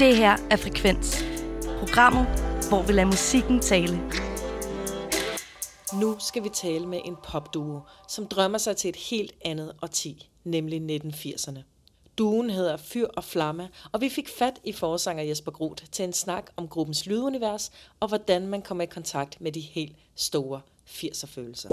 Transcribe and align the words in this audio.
Det 0.00 0.16
her 0.16 0.36
er 0.50 0.56
Frekvens. 0.56 1.24
Programmet, 1.78 2.26
hvor 2.68 2.82
vi 2.82 2.92
lader 2.92 3.06
musikken 3.06 3.60
tale. 3.60 4.00
Nu 6.00 6.16
skal 6.18 6.44
vi 6.44 6.48
tale 6.48 6.86
med 6.86 7.00
en 7.04 7.16
popduo, 7.24 7.80
som 8.08 8.26
drømmer 8.26 8.58
sig 8.58 8.76
til 8.76 8.88
et 8.88 8.96
helt 8.96 9.32
andet 9.44 9.72
årti, 9.82 10.30
nemlig 10.44 11.00
1980'erne. 11.04 11.58
Duen 12.18 12.50
hedder 12.50 12.76
Fyr 12.76 13.06
og 13.16 13.24
Flamme, 13.24 13.68
og 13.92 14.00
vi 14.00 14.08
fik 14.08 14.28
fat 14.28 14.60
i 14.64 14.72
forsanger 14.72 15.24
Jesper 15.24 15.52
Groth 15.52 15.84
til 15.92 16.04
en 16.04 16.12
snak 16.12 16.50
om 16.56 16.68
gruppens 16.68 17.06
lydunivers 17.06 17.70
og 18.00 18.08
hvordan 18.08 18.46
man 18.46 18.62
kommer 18.62 18.84
i 18.84 18.86
kontakt 18.86 19.40
med 19.40 19.52
de 19.52 19.60
helt 19.60 19.96
store 20.14 20.60
80'er-følelser. 20.86 21.68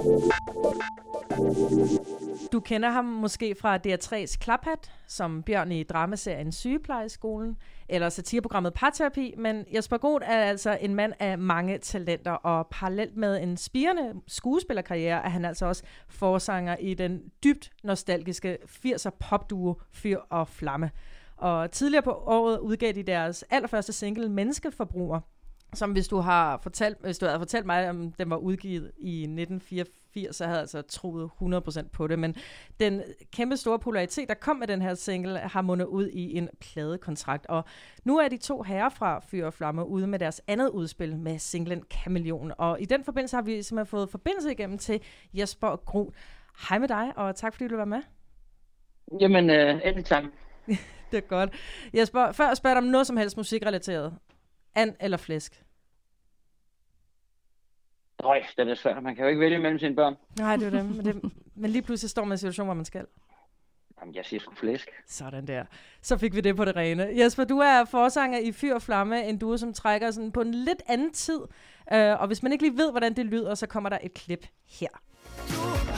Du 2.51 2.59
kender 2.59 2.89
ham 2.89 3.05
måske 3.05 3.55
fra 3.61 3.77
DR3's 3.77 4.37
Klaphat, 4.37 4.91
som 5.07 5.43
Bjørn 5.43 5.71
i 5.71 5.83
dramaserien 5.83 6.51
Sygeplejeskolen, 6.51 7.57
eller 7.89 8.09
satireprogrammet 8.09 8.73
Parterapi, 8.73 9.33
men 9.37 9.65
Jesper 9.75 9.97
Groth 9.97 10.29
er 10.29 10.43
altså 10.43 10.77
en 10.81 10.95
mand 10.95 11.13
af 11.19 11.37
mange 11.37 11.77
talenter, 11.77 12.31
og 12.31 12.67
parallelt 12.71 13.17
med 13.17 13.43
en 13.43 13.57
spirende 13.57 14.13
skuespillerkarriere 14.27 15.23
er 15.23 15.29
han 15.29 15.45
altså 15.45 15.65
også 15.65 15.83
forsanger 16.09 16.75
i 16.77 16.93
den 16.93 17.21
dybt 17.43 17.71
nostalgiske 17.83 18.57
80'er 18.63 19.09
popduo 19.19 19.75
Fyr 19.91 20.19
og 20.29 20.47
Flamme. 20.47 20.91
Og 21.37 21.71
tidligere 21.71 22.03
på 22.03 22.11
året 22.11 22.59
udgav 22.59 22.93
de 22.93 23.03
deres 23.03 23.43
allerførste 23.49 23.93
single 23.93 24.29
Menneskeforbruger, 24.29 25.19
som 25.73 25.91
hvis 25.91 26.07
du 26.07 26.17
har 26.17 26.59
fortalt, 26.63 26.97
hvis 27.01 27.17
du 27.17 27.25
havde 27.25 27.39
fortalt 27.39 27.65
mig, 27.65 27.89
om 27.89 28.11
den 28.11 28.29
var 28.29 28.37
udgivet 28.37 28.91
i 28.97 29.21
1984, 29.21 29.96
så 30.31 30.43
havde 30.43 30.55
jeg 30.55 30.61
altså 30.61 30.81
troet 30.81 31.29
100% 31.41 31.89
på 31.89 32.07
det. 32.07 32.19
Men 32.19 32.35
den 32.79 33.01
kæmpe 33.31 33.57
store 33.57 33.79
popularitet, 33.79 34.29
der 34.29 34.33
kom 34.33 34.55
med 34.55 34.67
den 34.67 34.81
her 34.81 34.93
single, 34.93 35.37
har 35.39 35.61
mundet 35.61 35.85
ud 35.85 36.07
i 36.07 36.37
en 36.37 36.49
pladekontrakt. 36.59 37.45
Og 37.45 37.63
nu 38.03 38.17
er 38.17 38.27
de 38.27 38.37
to 38.37 38.61
herrer 38.61 38.89
fra 38.89 39.19
Fyr 39.19 39.45
og 39.45 39.53
Flamme 39.53 39.87
ude 39.87 40.07
med 40.07 40.19
deres 40.19 40.41
andet 40.47 40.69
udspil 40.69 41.17
med 41.17 41.39
singlen 41.39 41.83
Kameleon. 41.89 42.51
Og 42.57 42.81
i 42.81 42.85
den 42.85 43.03
forbindelse 43.03 43.35
har 43.35 43.41
vi 43.41 43.61
simpelthen 43.61 43.89
fået 43.89 44.09
forbindelse 44.09 44.51
igennem 44.51 44.77
til 44.77 45.01
Jesper 45.33 45.75
Gro. 45.75 46.13
Hej 46.69 46.79
med 46.79 46.87
dig, 46.87 47.13
og 47.15 47.35
tak 47.35 47.53
fordi 47.53 47.67
du 47.67 47.69
vil 47.69 47.77
være 47.77 47.85
med. 47.85 48.01
Jamen, 49.19 49.49
øh, 49.49 49.81
anytime. 49.83 50.31
det 51.11 51.17
er 51.17 51.27
godt. 51.27 51.53
Jesper, 51.93 52.31
før 52.31 52.47
jeg 52.47 52.57
spørger 52.57 52.73
dig 52.73 52.83
om 52.83 52.89
noget 52.89 53.07
som 53.07 53.17
helst 53.17 53.37
musikrelateret. 53.37 54.13
And 54.75 54.93
eller 54.99 55.17
flæsk? 55.17 55.63
Øj, 58.23 58.43
det 58.57 58.69
er 58.69 58.75
svært. 58.75 59.03
Man 59.03 59.15
kan 59.15 59.23
jo 59.23 59.29
ikke 59.29 59.39
vælge 59.39 59.59
mellem 59.59 59.79
sine 59.79 59.95
børn. 59.95 60.15
Nej, 60.39 60.55
det 60.55 60.65
er 60.65 60.69
det. 60.69 60.85
Men, 60.85 61.05
det, 61.05 61.31
men 61.55 61.71
lige 61.71 61.81
pludselig 61.81 62.09
står 62.09 62.23
man 62.23 62.31
i 62.31 62.33
en 62.33 62.37
situation, 62.37 62.67
hvor 62.67 62.73
man 62.73 62.85
skal. 62.85 63.05
Jamen, 64.01 64.15
jeg 64.15 64.25
siger 64.25 64.39
sgu 64.39 64.55
flæsk. 64.55 64.89
Sådan 65.07 65.47
der. 65.47 65.65
Så 66.01 66.17
fik 66.17 66.35
vi 66.35 66.41
det 66.41 66.55
på 66.55 66.65
det 66.65 66.75
rene. 66.75 67.09
Jesper, 67.17 67.43
du 67.43 67.57
er 67.57 67.85
forsanger 67.85 68.39
i 68.39 68.51
Fyr 68.51 68.73
og 68.73 68.81
Flamme, 68.81 69.27
en 69.27 69.37
duo, 69.37 69.57
som 69.57 69.73
trækker 69.73 70.11
sådan 70.11 70.31
på 70.31 70.41
en 70.41 70.53
lidt 70.53 70.81
anden 70.87 71.13
tid. 71.13 71.39
Uh, 71.91 72.21
og 72.21 72.27
hvis 72.27 72.43
man 72.43 72.51
ikke 72.51 72.63
lige 72.63 72.77
ved, 72.77 72.91
hvordan 72.91 73.13
det 73.13 73.25
lyder, 73.25 73.55
så 73.55 73.67
kommer 73.67 73.89
der 73.89 73.97
et 74.03 74.13
klip 74.13 74.47
her. 74.79 74.89
Du 75.47 75.96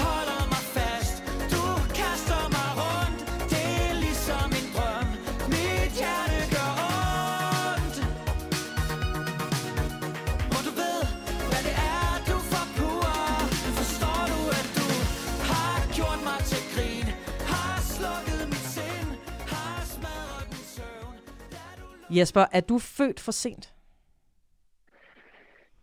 Jesper, 22.10 22.46
er 22.52 22.62
du 22.62 22.80
født 22.80 23.20
for 23.20 23.32
sent? 23.32 23.74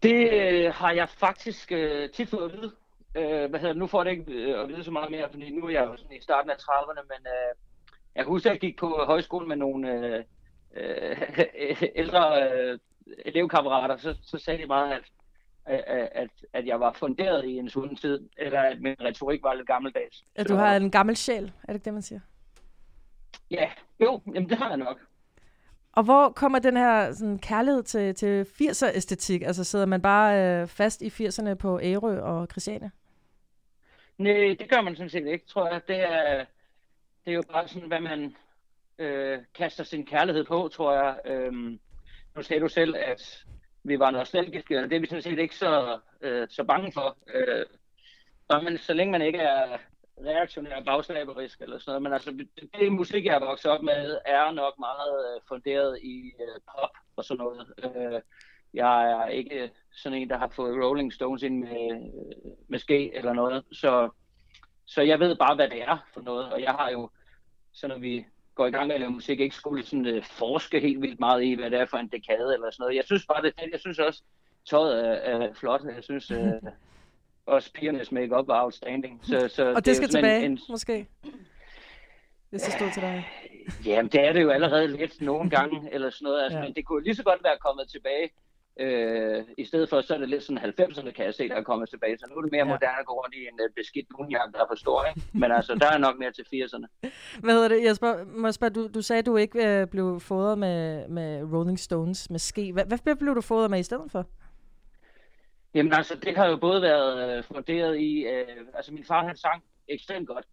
Det 0.03 0.33
øh, 0.33 0.75
har 0.75 0.91
jeg 0.91 1.09
faktisk 1.09 1.73
øh, 1.73 2.11
tit 2.11 2.29
fået 2.29 2.53
at 2.53 2.61
vide. 2.61 2.73
Øh, 3.15 3.51
hvad 3.51 3.61
hedder 3.61 3.73
det? 3.73 3.77
Nu 3.77 3.87
får 3.87 4.05
jeg 4.05 4.13
ikke 4.13 4.33
øh, 4.33 4.63
at 4.63 4.69
vide 4.69 4.85
så 4.85 4.91
meget 4.91 5.11
mere, 5.11 5.29
fordi 5.31 5.51
nu 5.51 5.67
er 5.67 5.71
jeg 5.71 5.85
jo 5.85 5.97
sådan 5.97 6.17
i 6.17 6.21
starten 6.21 6.51
af 6.51 6.55
30'erne, 6.55 7.03
men 7.03 7.27
øh, 7.27 7.55
jeg 8.15 8.25
kan 8.25 8.33
huske, 8.33 8.49
at 8.49 8.53
jeg 8.53 8.61
gik 8.61 8.79
på 8.79 9.05
højskole 9.07 9.49
med 9.49 9.57
nogle 9.57 9.93
øh, 9.93 10.25
øh, 10.77 11.41
ældre 12.03 12.51
øh, 12.53 12.79
elevkammerater, 13.27 13.97
så, 13.97 14.17
så 14.23 14.39
sagde 14.39 14.63
de 14.63 14.67
meget, 14.67 14.93
at, 14.93 15.85
at, 16.13 16.31
at 16.53 16.67
jeg 16.67 16.81
var 16.81 16.93
funderet 16.93 17.45
i 17.45 17.59
en 17.59 17.71
sådan 17.71 17.97
tid, 17.97 18.29
eller 18.37 18.61
at 18.61 18.81
min 18.81 18.97
retorik 19.01 19.43
var 19.43 19.55
lidt 19.55 19.67
gammeldags. 19.67 20.25
At 20.35 20.49
du 20.49 20.55
har 20.55 20.77
en 20.77 20.91
gammel 20.91 21.17
sjæl, 21.17 21.45
er 21.45 21.67
det 21.67 21.75
ikke 21.75 21.85
det, 21.85 21.93
man 21.93 22.03
siger? 22.03 22.21
Ja, 23.51 23.71
jo, 24.01 24.21
jamen 24.35 24.49
det 24.49 24.59
har 24.59 24.69
jeg 24.69 24.77
nok. 24.77 25.01
Og 25.97 26.05
hvor 26.05 26.29
kommer 26.29 26.59
den 26.59 26.77
her 26.77 27.13
sådan, 27.13 27.39
kærlighed 27.39 27.83
til, 27.83 28.15
til 28.15 28.43
80'er-æstetik? 28.43 29.43
Altså 29.43 29.65
sidder 29.65 29.87
man 29.87 30.03
bare 30.03 30.61
øh, 30.63 30.69
fast 30.69 31.03
i 31.03 31.09
80'erne 31.09 31.55
på 31.55 31.81
Ærø 31.83 32.21
og 32.21 32.47
Christiane? 32.51 32.91
Nej, 34.19 34.57
det 34.59 34.71
gør 34.71 34.81
man 34.81 34.97
sådan 34.97 35.11
set 35.11 35.27
ikke, 35.27 35.47
tror 35.47 35.69
jeg. 35.69 35.81
Det 35.89 36.01
er, 36.01 36.45
det 37.25 37.31
er 37.31 37.35
jo 37.35 37.43
bare 37.53 37.69
sådan, 37.69 37.89
hvad 37.89 38.01
man 38.01 38.37
øh, 38.99 39.39
kaster 39.55 39.85
sin 39.85 40.07
kærlighed 40.07 40.45
på, 40.45 40.69
tror 40.69 40.93
jeg. 40.93 41.19
Øhm, 41.25 41.81
nu 42.37 42.43
sagde 42.43 42.63
du 42.63 42.69
selv, 42.69 42.95
at 42.97 43.45
vi 43.85 43.99
var 43.99 44.11
nostalgiske, 44.11 44.79
og 44.79 44.91
det 44.91 44.97
er 44.97 45.01
vi 45.01 45.07
sådan 45.07 45.23
set 45.23 45.39
ikke 45.39 45.57
så, 45.57 45.99
øh, 46.21 46.49
så 46.51 46.65
bange 46.65 46.93
for. 46.93 47.17
Øh, 47.35 47.67
men 48.63 48.79
så 48.79 48.93
længe 48.93 49.13
man 49.13 49.23
ikke 49.23 49.39
er 49.39 49.79
reaktionær 50.25 50.83
bagsnaberisk 50.83 51.61
eller 51.61 51.79
sådan 51.79 51.91
noget, 51.91 52.03
men 52.03 52.13
altså 52.13 52.31
det, 52.31 52.71
det 52.81 52.93
musik, 52.93 53.25
jeg 53.25 53.33
har 53.33 53.41
vokset 53.41 53.71
op 53.71 53.83
med, 53.83 54.19
er 54.25 54.51
nok 54.51 54.79
meget 54.79 55.35
øh, 55.35 55.41
funderet 55.49 55.99
i 56.03 56.33
øh, 56.41 56.61
pop 56.71 56.91
og 57.17 57.25
sådan 57.25 57.39
noget. 57.45 57.75
Øh, 57.85 58.21
jeg 58.75 59.11
er 59.11 59.27
ikke 59.27 59.71
sådan 59.93 60.19
en, 60.19 60.31
der 60.31 60.39
har 60.39 60.49
fået 60.49 60.85
Rolling 60.85 61.13
Stones 61.13 61.43
ind 61.43 61.59
med, 61.59 61.91
øh, 61.91 62.53
med 62.69 62.79
ske 62.79 63.15
eller 63.15 63.33
noget, 63.33 63.65
så, 63.73 64.11
så 64.87 65.03
jeg 65.03 65.21
ved 65.21 65.37
bare, 65.37 65.55
hvad 65.55 65.69
det 65.69 65.83
er 65.83 66.07
for 66.15 66.21
noget, 66.21 66.53
og 66.53 66.63
jeg 66.63 66.73
har 66.73 66.91
jo, 66.91 67.11
så 67.73 67.89
når 67.89 67.99
vi 67.99 68.27
går 68.55 68.67
i 68.67 68.71
gang 68.71 68.87
med 68.87 68.95
at 68.95 69.01
lave 69.01 69.13
musik, 69.13 69.41
ikke 69.41 69.57
skulle 69.57 69.87
sådan 69.87 70.07
øh, 70.07 70.25
forske 70.25 70.81
helt 70.81 71.03
vildt 71.03 71.21
meget 71.21 71.45
i, 71.45 71.55
hvad 71.55 71.71
det 71.71 71.81
er 71.81 71.87
for 71.87 71.97
en 71.97 72.09
dekade 72.09 72.55
eller 72.55 72.71
sådan 72.71 72.83
noget. 72.83 72.97
Jeg 72.97 73.05
synes 73.05 73.27
bare, 73.27 73.43
det 73.43 73.55
er 73.59 73.67
Jeg 73.73 73.81
synes 73.81 73.99
også, 73.99 74.23
tøjet 74.71 75.07
er, 75.07 75.13
er 75.13 75.55
flot. 75.55 75.83
Jeg 75.85 76.05
synes, 76.05 76.31
øh, 76.31 76.53
også 77.47 77.73
pigernes 77.73 78.13
make-up 78.13 78.49
var 78.49 78.65
outstanding. 78.65 79.21
Så, 79.23 79.49
så 79.57 79.69
og 79.69 79.77
det, 79.77 79.87
det 79.87 79.97
skal 79.97 80.09
tilbage, 80.09 80.45
en, 80.45 80.53
en... 80.53 80.59
måske? 80.69 81.09
Hvis 82.51 82.63
det 82.63 82.73
stod 82.73 82.91
til 82.93 83.03
dig. 83.03 83.29
Jamen, 83.85 84.13
det 84.13 84.21
er 84.21 84.33
det 84.33 84.43
jo 84.43 84.51
allerede 84.51 84.89
lidt 84.89 85.21
nogle 85.21 85.51
gange, 85.51 85.89
eller 85.93 86.11
sådan 86.11 86.25
noget. 86.25 86.43
Altså, 86.43 86.59
ja. 86.59 86.65
Men 86.65 86.75
det 86.75 86.87
kunne 86.87 87.05
lige 87.05 87.15
så 87.15 87.23
godt 87.23 87.45
være 87.45 87.57
kommet 87.61 87.89
tilbage. 87.89 88.31
Øh, 88.81 89.45
I 89.59 89.65
stedet 89.65 89.89
for, 89.89 90.01
så 90.01 90.15
er 90.15 90.19
det 90.19 90.29
lidt 90.29 90.43
sådan 90.43 90.75
90'erne, 90.81 91.11
kan 91.11 91.25
jeg 91.25 91.35
se, 91.35 91.49
der 91.49 91.55
er 91.55 91.63
kommet 91.63 91.89
tilbage. 91.89 92.19
Så 92.19 92.27
nu 92.31 92.37
er 92.37 92.43
det 92.43 92.53
mere 92.53 92.67
ja. 92.67 92.73
moderne 92.73 93.01
at 93.01 93.07
gå 93.07 93.13
rundt 93.13 93.35
i 93.35 93.41
en 93.41 93.61
uh, 93.65 93.75
beskidt 93.77 94.07
dunjakke, 94.19 94.53
der 94.53 94.63
er 94.63 94.67
for 94.71 94.75
stor, 94.75 95.05
ikke? 95.05 95.21
Men 95.33 95.53
altså, 95.53 95.75
der 95.75 95.87
er 95.87 95.99
nok 95.99 96.19
mere 96.19 96.33
til 96.33 96.45
80'erne. 96.55 96.87
Hvad 97.45 97.55
hedder 97.55 97.69
det, 97.69 97.85
Jesper? 97.85 98.25
Må 98.25 98.53
spørge, 98.53 98.71
du, 98.71 98.89
du 98.95 99.03
sagde, 99.03 99.19
at 99.19 99.27
du 99.27 99.37
ikke 99.37 99.81
øh, 99.81 99.87
blev 99.87 100.21
fodret 100.21 100.59
med, 100.59 101.09
med 101.09 101.53
Rolling 101.53 101.79
Stones 101.79 102.31
med 102.31 102.39
ske. 102.39 102.73
Hvad, 102.73 102.85
hvad 102.85 103.17
blev 103.17 103.35
du 103.35 103.41
fodret 103.41 103.71
med 103.71 103.79
i 103.79 103.83
stedet 103.83 104.13
for? 104.13 104.27
Jamen 105.77 105.93
altså, 105.93 106.17
det 106.17 106.37
har 106.37 106.47
jo 106.47 106.57
både 106.57 106.83
været 106.83 107.39
øh, 107.39 107.45
funderet 107.45 107.99
i, 107.99 108.27
øh, 108.27 108.67
altså 108.75 108.93
min 108.93 109.05
far 109.05 109.27
han 109.27 109.37
sang 109.37 109.65
ekstremt 109.89 110.27
godt, 110.27 110.47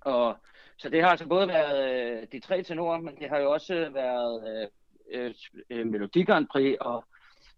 og 0.00 0.36
så 0.78 0.88
det 0.88 1.02
har 1.02 1.08
altså 1.08 1.26
både 1.26 1.48
været 1.48 1.78
øh, 1.90 2.26
de 2.32 2.40
tre 2.40 2.62
tenorer, 2.62 3.00
men 3.00 3.16
det 3.16 3.28
har 3.28 3.38
jo 3.38 3.52
også 3.52 3.90
været 3.92 4.68
øh, 5.12 5.34
øh, 5.70 5.86
Melodi 5.86 6.22
Grand 6.22 6.46
Prix, 6.52 6.76
og 6.80 7.04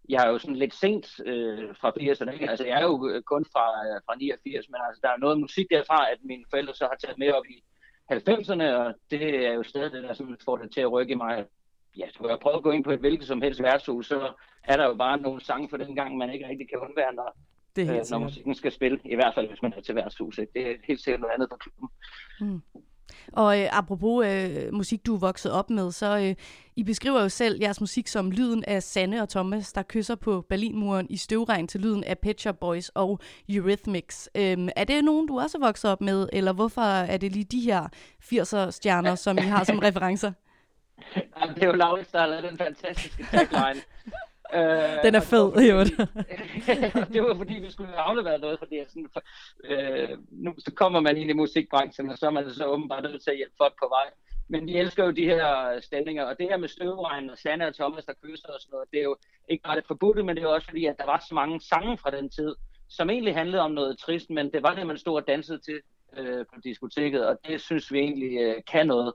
jeg 0.09 0.25
er 0.25 0.29
jo 0.29 0.37
sådan 0.37 0.55
lidt 0.55 0.73
sent 0.73 1.19
øh, 1.25 1.75
fra 1.81 1.89
80'erne, 1.89 2.49
altså 2.49 2.65
jeg 2.65 2.79
er 2.79 2.83
jo 2.83 3.09
øh, 3.09 3.23
kun 3.23 3.45
fra, 3.53 3.65
øh, 3.87 4.01
fra 4.05 4.15
89, 4.15 4.69
men 4.69 4.81
altså 4.87 4.99
der 5.03 5.09
er 5.09 5.17
noget 5.17 5.39
musik 5.39 5.67
derfra, 5.71 6.11
at 6.11 6.17
mine 6.23 6.45
forældre 6.49 6.73
så 6.73 6.85
har 6.85 6.95
taget 6.95 7.17
med 7.17 7.31
op 7.31 7.45
i 7.45 7.63
90'erne, 8.13 8.63
og 8.63 8.93
det 9.11 9.45
er 9.45 9.53
jo 9.53 9.63
stadig 9.63 9.91
det, 9.91 10.03
der 10.03 10.13
sådan 10.13 10.37
får 10.45 10.57
det 10.57 10.71
til 10.71 10.81
at 10.81 10.91
rykke 10.91 11.11
i 11.11 11.15
mig, 11.15 11.45
ja, 11.97 12.09
skulle 12.13 12.31
jeg 12.31 12.39
prøve 12.39 12.55
at 12.55 12.63
gå 12.63 12.71
ind 12.71 12.83
på 12.83 12.91
et 12.91 12.99
hvilket 12.99 13.27
som 13.27 13.41
helst 13.41 13.63
værtshus, 13.63 14.07
så 14.07 14.33
er 14.63 14.77
der 14.77 14.85
jo 14.85 14.93
bare 14.93 15.21
nogle 15.21 15.41
sange 15.41 15.69
for 15.69 15.77
den 15.77 15.95
gang, 15.95 16.17
man 16.17 16.33
ikke 16.33 16.47
rigtig 16.47 16.69
kan 16.69 16.79
undvære, 16.79 17.13
når, 17.13 17.37
det 17.75 17.89
er 17.89 17.95
øh, 17.95 18.05
når 18.11 18.17
musikken 18.17 18.55
skal 18.55 18.71
spille. 18.71 18.99
I 19.05 19.15
hvert 19.15 19.35
fald, 19.35 19.47
hvis 19.47 19.61
man 19.61 19.73
er 19.77 19.81
til 19.81 19.95
værtshus. 19.95 20.37
Ikke? 20.37 20.51
Det 20.53 20.71
er 20.71 20.75
helt 20.83 21.01
sikkert 21.01 21.21
noget 21.21 21.33
andet 21.33 21.49
for 21.51 21.57
klubben. 21.57 21.89
Mm. 22.41 22.61
Og 23.33 23.59
øh, 23.59 23.67
apropos 23.71 24.25
øh, 24.27 24.73
musik, 24.73 25.05
du 25.05 25.15
er 25.15 25.19
vokset 25.19 25.51
op 25.51 25.69
med, 25.69 25.91
så 25.91 26.17
øh, 26.17 26.35
I 26.75 26.83
beskriver 26.83 27.21
jo 27.21 27.29
selv 27.29 27.57
jeres 27.61 27.81
musik 27.81 28.07
som 28.07 28.31
lyden 28.31 28.63
af 28.67 28.83
Sanne 28.83 29.21
og 29.21 29.29
Thomas, 29.29 29.73
der 29.73 29.83
kysser 29.83 30.15
på 30.15 30.41
Berlinmuren 30.41 31.07
i 31.09 31.17
støvregn 31.17 31.67
til 31.67 31.81
lyden 31.81 32.03
af 32.03 32.19
Pet 32.19 32.41
Shop 32.41 32.59
Boys 32.59 32.89
og 32.89 33.19
Eurythmics. 33.49 34.29
Øhm, 34.35 34.69
er 34.75 34.83
det 34.83 35.03
nogen, 35.03 35.27
du 35.27 35.39
også 35.39 35.57
er 35.57 35.65
vokset 35.65 35.91
op 35.91 36.01
med, 36.01 36.29
eller 36.33 36.53
hvorfor 36.53 36.81
er 36.81 37.17
det 37.17 37.31
lige 37.31 37.45
de 37.45 37.61
her 37.61 37.87
80'er 38.23 38.71
stjerner, 38.71 39.15
som 39.15 39.37
I 39.37 39.41
har 39.41 39.63
som 39.63 39.79
referencer? 39.87 40.31
Jamen, 41.41 41.55
det 41.55 41.63
er 41.63 41.67
jo 41.67 41.73
Laurits, 41.73 42.11
der 42.11 42.19
har 42.19 42.27
lavet 42.27 42.43
den 42.43 42.57
fantastiske 42.57 43.25
tagline. 43.31 43.81
Øh, 44.53 45.03
den 45.05 45.15
er 45.15 45.19
fed, 45.19 45.61
i 45.61 45.71
øvrigt. 45.71 45.97
det 47.13 47.23
var 47.23 47.35
fordi, 47.37 47.53
vi 47.53 47.71
skulle 47.71 47.95
aflevere 47.95 48.39
noget, 48.39 48.59
fordi 48.59 48.75
sådan, 48.87 49.09
øh, 49.63 50.09
nu 50.31 50.53
så 50.57 50.71
kommer 50.75 50.99
man 50.99 51.17
ind 51.17 51.29
i 51.29 51.33
musikbranchen, 51.33 52.09
og 52.09 52.17
så 52.17 52.25
er 52.25 52.29
man 52.29 52.49
så 52.49 52.65
åbenbart 52.65 53.03
nødt 53.03 53.23
til 53.23 53.31
at 53.31 53.37
hjælpe 53.37 53.55
folk 53.57 53.73
på 53.81 53.87
vej. 53.89 54.07
men 54.47 54.67
de 54.67 54.77
elsker 54.77 55.05
jo 55.05 55.11
de 55.11 55.25
her 55.25 55.79
stemninger, 55.81 56.23
og 56.23 56.39
det 56.39 56.47
her 56.49 56.57
med 56.57 56.67
støvregn 56.67 57.29
og 57.29 57.37
Sanne 57.37 57.67
og 57.67 57.75
Thomas, 57.75 58.05
der 58.05 58.13
kysser 58.23 58.47
og 58.47 58.61
sådan 58.61 58.71
noget, 58.71 58.91
det 58.91 58.99
er 58.99 59.03
jo 59.03 59.15
ikke 59.49 59.63
bare 59.63 59.75
det 59.75 59.87
forbudte, 59.87 60.23
men 60.23 60.35
det 60.35 60.43
er 60.43 60.47
jo 60.47 60.53
også 60.53 60.67
fordi, 60.67 60.85
at 60.85 60.95
der 60.97 61.05
var 61.05 61.25
så 61.29 61.35
mange 61.35 61.61
sange 61.61 61.97
fra 61.97 62.11
den 62.11 62.29
tid, 62.29 62.55
som 62.89 63.09
egentlig 63.09 63.35
handlede 63.35 63.61
om 63.61 63.71
noget 63.71 63.97
trist, 63.97 64.29
men 64.29 64.51
det 64.53 64.63
var 64.63 64.75
det, 64.75 64.87
man 64.87 64.97
stod 64.97 65.15
og 65.15 65.27
dansede 65.27 65.59
til 65.59 65.79
øh, 66.17 66.45
på 66.45 66.55
diskoteket, 66.63 67.27
og 67.27 67.37
det 67.47 67.61
synes 67.61 67.91
vi 67.91 67.99
egentlig 67.99 68.37
øh, 68.37 68.55
kan 68.71 68.87
noget. 68.87 69.13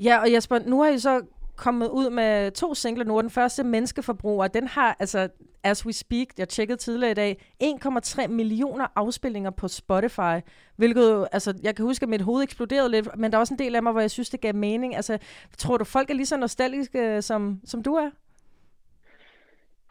Ja, 0.00 0.18
og 0.18 0.32
Jesper, 0.32 0.58
nu 0.66 0.82
har 0.82 0.90
I 0.90 0.98
så 0.98 1.20
kommet 1.56 1.88
ud 1.88 2.10
med 2.10 2.50
to 2.50 2.74
singler 2.74 3.04
nu, 3.04 3.16
og 3.16 3.22
den 3.22 3.30
første 3.30 3.64
menneskeforbruger, 3.64 4.48
den 4.48 4.68
har, 4.68 4.96
altså, 4.98 5.28
as 5.64 5.86
we 5.86 5.92
speak, 5.92 6.26
jeg 6.38 6.48
tjekkede 6.48 6.78
tidligere 6.78 7.10
i 7.10 7.14
dag, 7.14 7.46
1,3 7.64 8.26
millioner 8.26 8.86
afspilninger 8.96 9.50
på 9.50 9.68
Spotify, 9.68 10.40
hvilket, 10.76 11.28
altså, 11.32 11.54
jeg 11.62 11.76
kan 11.76 11.84
huske, 11.84 12.02
at 12.02 12.08
mit 12.08 12.20
hoved 12.20 12.42
eksploderede 12.42 12.90
lidt, 12.90 13.08
men 13.18 13.32
der 13.32 13.38
er 13.38 13.40
også 13.40 13.54
en 13.54 13.58
del 13.58 13.76
af 13.76 13.82
mig, 13.82 13.92
hvor 13.92 14.00
jeg 14.00 14.10
synes, 14.10 14.30
det 14.30 14.40
gav 14.40 14.54
mening. 14.54 14.96
Altså, 14.96 15.18
tror 15.58 15.76
du, 15.76 15.84
folk 15.84 16.10
er 16.10 16.14
lige 16.14 16.26
så 16.26 16.36
nostalgiske, 16.36 16.98
øh, 16.98 17.22
som, 17.22 17.60
som 17.64 17.82
du 17.82 17.94
er? 17.94 18.10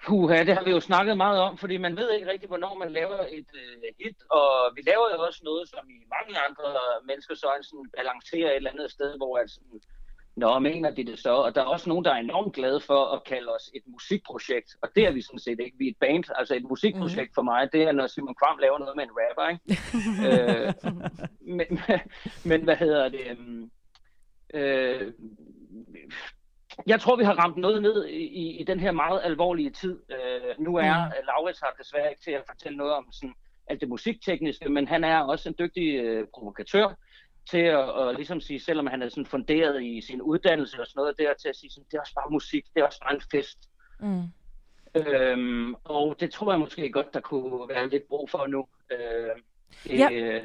Puha, 0.06 0.44
det 0.44 0.54
har 0.58 0.64
vi 0.64 0.72
jo 0.72 0.80
snakket 0.80 1.18
meget 1.18 1.40
om, 1.40 1.58
fordi 1.58 1.78
man 1.78 1.98
ved 1.98 2.12
ikke 2.12 2.32
rigtig, 2.32 2.48
hvornår 2.48 2.74
man 2.78 2.92
laver 2.92 3.20
et 3.38 3.50
uh, 3.54 3.84
hit, 4.00 4.18
og 4.30 4.52
vi 4.76 4.82
laver 4.82 5.08
jo 5.14 5.18
også 5.28 5.42
noget, 5.44 5.70
som 5.70 5.90
i 5.90 6.00
mange 6.16 6.34
andre 6.48 6.68
menneskers 7.08 7.44
øjne 7.44 7.64
sådan 7.64 7.90
balancerer 7.98 8.50
et 8.50 8.56
eller 8.56 8.72
andet 8.72 8.92
sted, 8.92 9.18
hvor 9.18 9.38
altså, 9.38 9.60
Nå, 10.36 10.60
mener 10.60 10.92
de 10.92 11.06
det 11.06 11.20
så? 11.20 11.34
Og 11.34 11.56
der 11.56 11.62
er 11.62 11.66
også 11.66 11.90
nogen, 11.90 12.06
der 12.06 12.12
er 12.12 12.18
enormt 12.18 12.54
glade 12.56 12.80
for 12.80 13.06
at 13.06 13.24
kalde 13.24 13.56
os 13.56 13.72
et 13.76 13.82
musikprojekt, 13.88 14.76
og 14.82 14.90
det 14.96 15.06
er 15.06 15.12
vi 15.12 15.22
sådan 15.22 15.40
set 15.40 15.60
ikke. 15.60 15.78
Vi 15.78 15.86
er 15.88 15.92
et 15.92 15.98
band, 16.00 16.24
altså 16.36 16.56
et 16.56 16.64
musikprojekt 16.64 17.32
mm. 17.32 17.36
for 17.36 17.42
mig, 17.42 17.74
det 17.74 17.84
er, 17.84 17.92
når 17.92 18.08
Simon 18.08 18.36
Kvam 18.36 18.58
laver 18.58 18.80
noget 18.80 18.96
med 18.96 19.04
en 19.04 19.10
rapper, 19.20 19.48
ikke? 19.54 19.64
øh, 20.28 20.74
men, 21.58 21.80
men 22.46 22.64
hvad 22.64 22.76
hedder 22.76 23.10
det? 23.10 23.38
Øh, 24.54 25.14
jeg 26.88 27.02
tror, 27.02 27.16
vi 27.16 27.24
har 27.24 27.34
ramt 27.34 27.58
noget 27.58 27.82
ned 27.82 28.06
i, 28.06 28.58
i 28.60 28.64
den 28.64 28.80
her 28.80 28.92
meget 28.92 29.22
alvorlige 29.24 29.70
tid. 29.70 30.00
Øh, 30.10 30.60
nu 30.60 30.76
er 30.76 31.06
mm. 31.06 31.12
Laurits 31.28 31.60
her 31.60 31.68
desværre 31.80 32.10
ikke 32.10 32.22
til 32.22 32.32
at 32.32 32.44
fortælle 32.48 32.78
noget 32.78 32.94
om 32.94 33.12
sådan 33.12 33.34
alt 33.68 33.82
det 33.82 33.90
musiktekniske, 33.90 34.70
men 34.70 34.88
han 34.88 35.04
er 35.04 35.20
også 35.20 35.50
en 35.50 35.56
dygtig 35.60 35.96
øh, 35.96 36.28
provokatør 36.34 36.96
til 37.50 37.58
at, 37.58 38.08
at 38.08 38.16
ligesom 38.16 38.42
sige, 38.42 38.60
selvom 38.60 38.88
han 38.88 39.02
er 39.02 39.10
sådan 39.10 39.26
funderet 39.26 39.84
i 39.84 40.02
sin 40.02 40.22
uddannelse 40.22 40.82
og 40.82 40.88
sådan 40.88 41.00
noget, 41.00 41.18
der 41.18 41.34
til 41.34 41.50
at 41.50 41.56
sige, 41.56 41.70
sådan, 41.70 41.86
det 41.92 41.98
er 41.98 42.02
også 42.02 42.14
bare 42.14 42.30
musik, 42.32 42.66
det 42.74 42.82
er 42.82 42.86
også 42.86 43.00
bare 43.04 43.16
en 43.16 43.22
fest. 43.32 43.70
Mm. 44.00 44.24
Øhm, 44.96 45.76
og 45.84 46.16
det 46.20 46.32
tror 46.32 46.52
jeg 46.52 46.60
måske 46.60 46.92
godt, 46.92 47.14
der 47.14 47.20
kunne 47.20 47.70
være 47.70 47.90
lidt 47.90 48.08
brug 48.08 48.30
for 48.30 48.48
nu. 48.48 48.68
Øh, 48.92 50.00
ja. 50.00 50.10
Øh, 50.12 50.44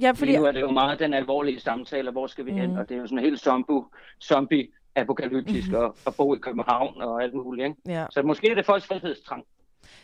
ja, 0.00 0.10
fordi... 0.10 0.36
Nu 0.36 0.44
er 0.44 0.52
det 0.52 0.60
jo 0.60 0.70
meget 0.70 0.98
den 0.98 1.14
alvorlige 1.14 1.60
samtale, 1.60 2.10
hvor 2.10 2.26
skal 2.26 2.46
vi 2.46 2.52
mm. 2.52 2.58
hen, 2.58 2.76
og 2.78 2.88
det 2.88 2.94
er 2.94 2.98
jo 2.98 3.06
sådan 3.06 3.24
helt 3.24 3.40
zombie, 3.40 3.82
zombie 4.22 4.68
apokalyptisk 4.96 5.68
mm-hmm. 5.68 5.84
og, 5.84 5.96
og 6.04 6.14
bo 6.14 6.34
i 6.34 6.38
København 6.38 7.02
og 7.02 7.22
alt 7.22 7.34
muligt. 7.34 7.64
Ikke? 7.66 7.76
Ja. 7.86 8.06
Så 8.10 8.22
måske 8.22 8.50
er 8.50 8.54
det 8.54 8.66
folks 8.66 8.86
frihedstrang. 8.86 9.44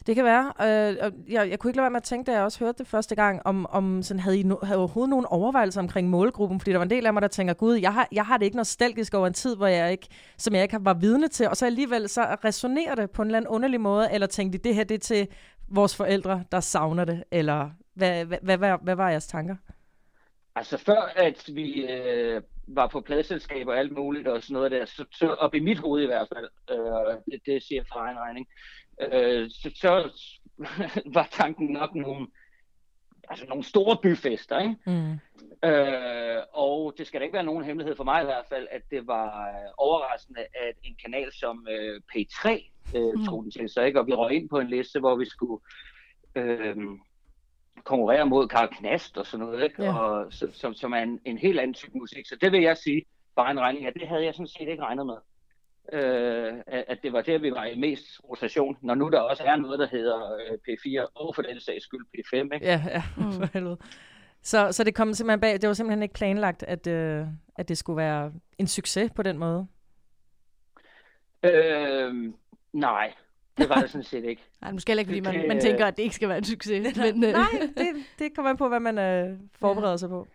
Det 0.06 0.14
kan 0.14 0.24
være. 0.24 0.52
Øh, 0.60 1.12
jeg, 1.32 1.50
jeg 1.50 1.58
kunne 1.58 1.70
ikke 1.70 1.76
lade 1.76 1.84
være 1.84 1.90
med 1.90 1.96
at 1.96 2.02
tænke, 2.02 2.30
da 2.30 2.36
jeg 2.36 2.42
også 2.42 2.58
hørte 2.58 2.78
det 2.78 2.86
første 2.86 3.14
gang, 3.14 3.42
om, 3.44 3.66
om 3.70 4.02
sådan, 4.02 4.20
havde 4.20 4.40
I 4.40 4.42
no, 4.42 4.56
havde 4.62 4.78
overhovedet 4.78 5.10
nogen 5.10 5.26
overvejelser 5.26 5.80
omkring 5.80 6.08
målgruppen? 6.08 6.60
Fordi 6.60 6.70
der 6.70 6.78
var 6.78 6.84
en 6.84 6.90
del 6.90 7.06
af 7.06 7.12
mig, 7.12 7.22
der 7.22 7.28
tænker, 7.28 7.54
gud, 7.54 7.74
jeg 7.74 7.94
har, 7.94 8.08
jeg 8.12 8.26
har 8.26 8.36
det 8.36 8.44
ikke 8.44 8.56
nostalgisk 8.56 9.14
over 9.14 9.26
en 9.26 9.32
tid, 9.32 9.56
hvor 9.56 9.66
jeg 9.66 9.92
ikke, 9.92 10.08
som 10.38 10.54
jeg 10.54 10.62
ikke 10.62 10.78
var 10.80 10.94
vidne 10.94 11.28
til, 11.28 11.48
og 11.48 11.56
så 11.56 11.66
alligevel 11.66 12.08
så 12.08 12.36
resonerer 12.44 12.94
det 12.94 13.10
på 13.10 13.22
en 13.22 13.28
eller 13.28 13.36
anden 13.36 13.48
underlig 13.48 13.80
måde, 13.80 14.12
eller 14.12 14.26
tænkte 14.26 14.58
det 14.58 14.74
her 14.74 14.84
det 14.84 14.94
er 14.94 14.98
til 14.98 15.28
vores 15.68 15.96
forældre, 15.96 16.44
der 16.52 16.60
savner 16.60 17.04
det, 17.04 17.24
eller 17.30 17.70
hvad, 17.94 18.24
hvad, 18.24 18.38
hvad, 18.42 18.58
hvad, 18.58 18.76
hvad 18.82 18.94
var 18.94 19.10
jeres 19.10 19.26
tanker? 19.26 19.56
Altså 20.54 20.78
før 20.78 21.12
at 21.16 21.50
vi 21.54 21.86
øh, 21.86 22.42
var 22.66 22.86
på 22.86 23.00
pladselskab 23.00 23.66
og 23.66 23.78
alt 23.78 23.92
muligt 23.92 24.28
og 24.28 24.42
sådan 24.42 24.54
noget 24.54 24.70
der, 24.70 24.84
så, 24.84 25.04
så 25.12 25.28
op 25.28 25.54
i 25.54 25.60
mit 25.60 25.78
hoved 25.78 26.02
i 26.02 26.06
hvert 26.06 26.28
fald, 26.34 26.48
øh, 26.70 27.16
det, 27.32 27.40
det 27.46 27.62
siger 27.62 27.84
fra 27.92 28.00
egen 28.00 28.18
regning, 28.18 28.46
øh, 29.00 29.50
så, 29.50 29.70
så 29.74 30.10
var 31.16 31.28
tanken 31.30 31.72
nok 31.72 31.94
nogle, 31.94 32.26
altså 33.28 33.46
nogle 33.48 33.64
store 33.64 33.96
byfester. 34.02 34.58
Ikke? 34.58 34.76
Mm. 34.86 35.12
Øh, 35.68 36.42
og 36.52 36.94
det 36.98 37.06
skal 37.06 37.20
da 37.20 37.24
ikke 37.24 37.34
være 37.34 37.44
nogen 37.44 37.64
hemmelighed 37.64 37.96
for 37.96 38.04
mig 38.04 38.22
i 38.22 38.24
hvert 38.24 38.46
fald, 38.48 38.68
at 38.70 38.82
det 38.90 39.06
var 39.06 39.48
øh, 39.48 39.70
overraskende, 39.78 40.40
at 40.40 40.74
en 40.82 40.96
kanal 41.04 41.32
som 41.32 41.66
øh, 41.70 42.00
P3 42.14 42.48
øh, 42.96 43.14
mm. 43.14 43.24
tog 43.24 43.42
den 43.42 43.50
til 43.50 43.68
sig. 43.68 43.86
Ikke? 43.86 44.00
Og 44.00 44.06
vi 44.06 44.12
røg 44.12 44.32
ind 44.32 44.48
på 44.48 44.58
en 44.58 44.68
liste, 44.68 45.00
hvor 45.00 45.16
vi 45.16 45.24
skulle 45.24 45.62
øh, 46.34 46.76
konkurrere 47.84 48.26
mod 48.26 48.48
Karl 48.48 48.68
Knast 48.74 49.18
og 49.18 49.26
sådan 49.26 49.46
noget, 49.46 49.64
ikke? 49.64 49.82
Ja. 49.82 49.98
Og, 49.98 50.32
som, 50.32 50.74
som 50.74 50.92
er 50.92 51.02
en, 51.02 51.20
en 51.24 51.38
helt 51.38 51.60
anden 51.60 51.74
type 51.74 51.98
musik. 51.98 52.26
Så 52.26 52.36
det 52.40 52.52
vil 52.52 52.62
jeg 52.62 52.76
sige, 52.76 53.04
bare 53.36 53.50
en 53.50 53.60
regning, 53.60 53.86
at 53.86 53.94
det 53.94 54.08
havde 54.08 54.24
jeg 54.24 54.34
sådan 54.34 54.46
set 54.46 54.68
ikke 54.68 54.82
regnet 54.82 55.06
med 55.06 55.16
øh, 55.92 56.54
at 56.66 56.98
det 57.02 57.12
var 57.12 57.20
der, 57.22 57.38
vi 57.38 57.50
var 57.50 57.64
i 57.64 57.78
mest 57.78 58.04
rotation, 58.30 58.76
når 58.80 58.94
nu 58.94 59.08
der 59.08 59.20
også 59.20 59.42
er 59.42 59.56
noget, 59.56 59.78
der 59.78 59.86
hedder 59.86 60.34
øh, 60.34 60.58
P4, 60.68 61.12
og 61.14 61.34
for 61.34 61.42
den 61.42 61.60
sags 61.60 61.84
skyld 61.84 62.06
P5. 62.18 62.54
Ikke? 62.54 62.66
Ja, 62.66 62.82
ja, 62.86 63.02
mm. 63.16 63.32
for 63.32 63.48
helvede. 63.52 63.78
Så, 64.42 64.72
så 64.72 64.84
det 64.84 64.94
kom 64.94 65.14
simpelthen 65.14 65.40
bag, 65.40 65.52
det 65.52 65.66
var 65.68 65.72
simpelthen 65.72 66.02
ikke 66.02 66.14
planlagt, 66.14 66.62
at, 66.62 66.86
øh, 66.86 67.26
at 67.56 67.68
det 67.68 67.78
skulle 67.78 67.96
være 67.96 68.32
en 68.58 68.66
succes 68.66 69.10
på 69.16 69.22
den 69.22 69.38
måde? 69.38 69.66
Øh, 71.42 72.32
nej, 72.72 73.12
det 73.58 73.68
var 73.68 73.74
det 73.74 73.90
sådan 73.90 74.04
set 74.04 74.24
ikke. 74.24 74.42
Nej, 74.60 74.72
måske 74.72 74.90
heller 74.90 75.00
ikke, 75.00 75.10
fordi 75.10 75.38
man, 75.38 75.48
man 75.48 75.60
tænker, 75.60 75.86
at 75.86 75.96
det 75.96 76.02
ikke 76.02 76.14
skal 76.14 76.28
være 76.28 76.38
en 76.38 76.44
succes. 76.44 76.96
men, 76.96 77.24
øh. 77.24 77.32
Nej, 77.32 77.68
det, 77.76 77.88
det 78.18 78.34
kommer 78.34 78.50
an 78.50 78.56
på, 78.56 78.68
hvad 78.68 78.80
man 78.80 78.98
øh, 78.98 79.38
forbereder 79.60 79.90
ja. 79.90 79.96
sig 79.96 80.08
på. 80.08 80.26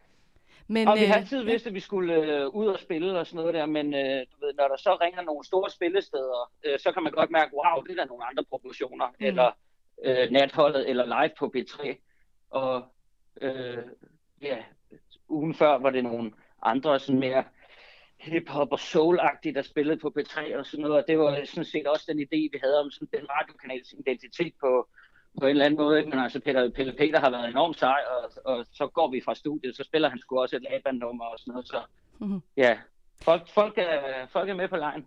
Men, 0.67 0.87
og 0.87 0.97
vi 0.97 1.05
har 1.05 1.15
øh, 1.15 1.21
altid 1.21 1.43
vidst, 1.43 1.67
at 1.67 1.73
vi 1.73 1.79
skulle 1.79 2.13
øh, 2.13 2.47
ud 2.47 2.67
og 2.67 2.79
spille 2.79 3.19
og 3.19 3.27
sådan 3.27 3.37
noget 3.37 3.53
der, 3.53 3.65
men 3.65 3.93
øh, 3.93 4.19
du 4.19 4.45
ved, 4.45 4.53
når 4.57 4.67
der 4.67 4.77
så 4.77 4.97
ringer 5.01 5.21
nogle 5.21 5.45
store 5.45 5.69
spillesteder, 5.69 6.51
øh, 6.65 6.79
så 6.79 6.91
kan 6.91 7.03
man 7.03 7.11
godt 7.11 7.31
mærke, 7.31 7.51
wow, 7.53 7.83
det 7.83 7.91
er 7.91 7.95
der 7.95 8.05
nogle 8.05 8.25
andre 8.25 8.43
proportioner, 8.43 9.07
mm. 9.07 9.25
eller 9.25 9.51
øh, 10.03 10.31
natholdet, 10.31 10.89
eller 10.89 11.05
live 11.05 11.31
på 11.39 11.53
B3. 11.55 11.95
Og 12.49 12.85
øh, 13.41 13.77
ja, 14.41 14.57
ugen 15.29 15.53
før 15.53 15.77
var 15.77 15.89
det 15.89 16.03
nogle 16.03 16.31
andre 16.61 16.99
sådan 16.99 17.19
mere 17.19 17.43
hip-hop 18.19 18.71
og 18.71 18.79
soul-agtige, 18.79 19.53
der 19.53 19.61
spillede 19.61 19.97
på 19.97 20.13
P3 20.19 20.57
og 20.57 20.65
sådan 20.65 20.83
noget, 20.83 20.97
og 20.97 21.03
det 21.07 21.19
var 21.19 21.45
sådan 21.45 21.65
set 21.65 21.87
også 21.87 22.05
den 22.07 22.19
idé, 22.19 22.39
vi 22.53 22.59
havde 22.63 22.79
om 22.79 22.91
sådan 22.91 23.19
den 23.19 23.27
radiokanals 23.29 23.93
identitet 23.93 24.53
på, 24.61 24.87
på 25.39 25.45
en 25.45 25.49
eller 25.49 25.65
anden 25.65 25.77
måde. 25.77 25.97
Ikke? 25.97 26.09
Men 26.09 26.19
altså, 26.19 26.39
Peter, 26.39 26.69
Pelle 26.69 26.93
Peter 26.93 27.19
har 27.19 27.29
været 27.29 27.49
enormt 27.49 27.79
sej, 27.79 28.01
og, 28.13 28.31
og 28.45 28.65
så 28.73 28.87
går 28.87 29.11
vi 29.11 29.21
fra 29.25 29.35
studiet, 29.35 29.75
så 29.75 29.83
spiller 29.83 30.09
han 30.09 30.19
sgu 30.19 30.39
også 30.39 30.55
et 30.55 30.65
Laban-nummer 30.71 31.25
og 31.25 31.39
sådan 31.39 31.51
noget. 31.51 31.67
Så 31.67 31.81
mm-hmm. 32.19 32.41
ja, 32.57 32.77
folk, 33.21 33.47
folk, 33.47 33.77
er, 33.77 34.27
folk 34.27 34.49
er 34.49 34.55
med 34.55 34.67
på 34.67 34.77
lejen. 34.77 35.05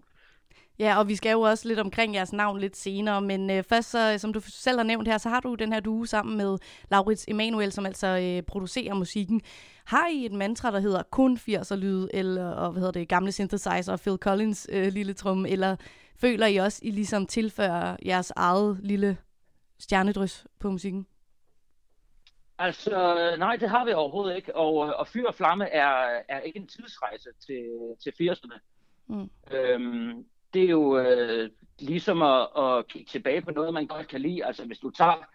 Ja, 0.80 0.98
og 0.98 1.08
vi 1.08 1.16
skal 1.16 1.32
jo 1.32 1.40
også 1.40 1.68
lidt 1.68 1.78
omkring 1.78 2.14
jeres 2.14 2.32
navn 2.32 2.60
lidt 2.60 2.76
senere, 2.76 3.20
men 3.20 3.50
øh, 3.50 3.64
først, 3.64 3.90
så, 3.90 4.18
som 4.18 4.32
du 4.32 4.40
selv 4.40 4.76
har 4.78 4.84
nævnt 4.84 5.08
her, 5.08 5.18
så 5.18 5.28
har 5.28 5.40
du 5.40 5.54
den 5.54 5.72
her 5.72 5.80
duo 5.80 6.04
sammen 6.04 6.36
med 6.36 6.58
Laurits 6.90 7.24
Emanuel, 7.28 7.72
som 7.72 7.86
altså 7.86 8.06
øh, 8.06 8.42
producerer 8.42 8.94
musikken. 8.94 9.40
Har 9.84 10.08
I 10.08 10.26
et 10.26 10.32
mantra, 10.32 10.70
der 10.70 10.80
hedder 10.80 11.02
kun 11.02 11.36
80'er 11.36 11.74
lyd, 11.74 12.08
eller 12.14 12.50
og, 12.50 12.72
hvad 12.72 12.80
hedder 12.80 13.00
det, 13.00 13.08
gamle 13.08 13.32
synthesizer 13.32 13.92
og 13.92 14.00
Phil 14.00 14.16
Collins 14.16 14.68
øh, 14.72 14.92
lille 14.92 15.12
trum, 15.12 15.46
eller 15.46 15.76
føler 16.16 16.46
I 16.46 16.56
også, 16.56 16.80
I 16.82 16.90
ligesom 16.90 17.26
tilfører 17.26 17.96
jeres 18.06 18.32
eget 18.36 18.78
lille 18.82 19.16
stjernedrys 19.78 20.46
på 20.58 20.70
musikken? 20.70 21.06
Altså, 22.58 22.90
nej, 23.38 23.56
det 23.56 23.70
har 23.70 23.84
vi 23.84 23.92
overhovedet 23.92 24.36
ikke. 24.36 24.56
Og, 24.56 24.74
og 24.74 25.08
Fyr 25.08 25.26
og 25.26 25.34
Flamme 25.34 25.68
er, 25.68 26.22
er 26.28 26.40
ikke 26.40 26.58
en 26.58 26.66
tidsrejse 26.66 27.28
til, 27.46 27.94
til 28.02 28.30
80'erne. 28.30 28.58
Mm. 29.06 29.30
Øhm, 29.50 30.26
det 30.54 30.62
er 30.62 30.68
jo 30.68 30.98
øh, 30.98 31.50
ligesom 31.78 32.22
at, 32.22 32.48
at 32.56 32.88
kigge 32.88 33.08
tilbage 33.10 33.42
på 33.42 33.50
noget, 33.50 33.74
man 33.74 33.86
godt 33.86 34.08
kan 34.08 34.20
lide. 34.20 34.44
Altså, 34.44 34.66
hvis 34.66 34.78
du 34.78 34.90
tager 34.90 35.26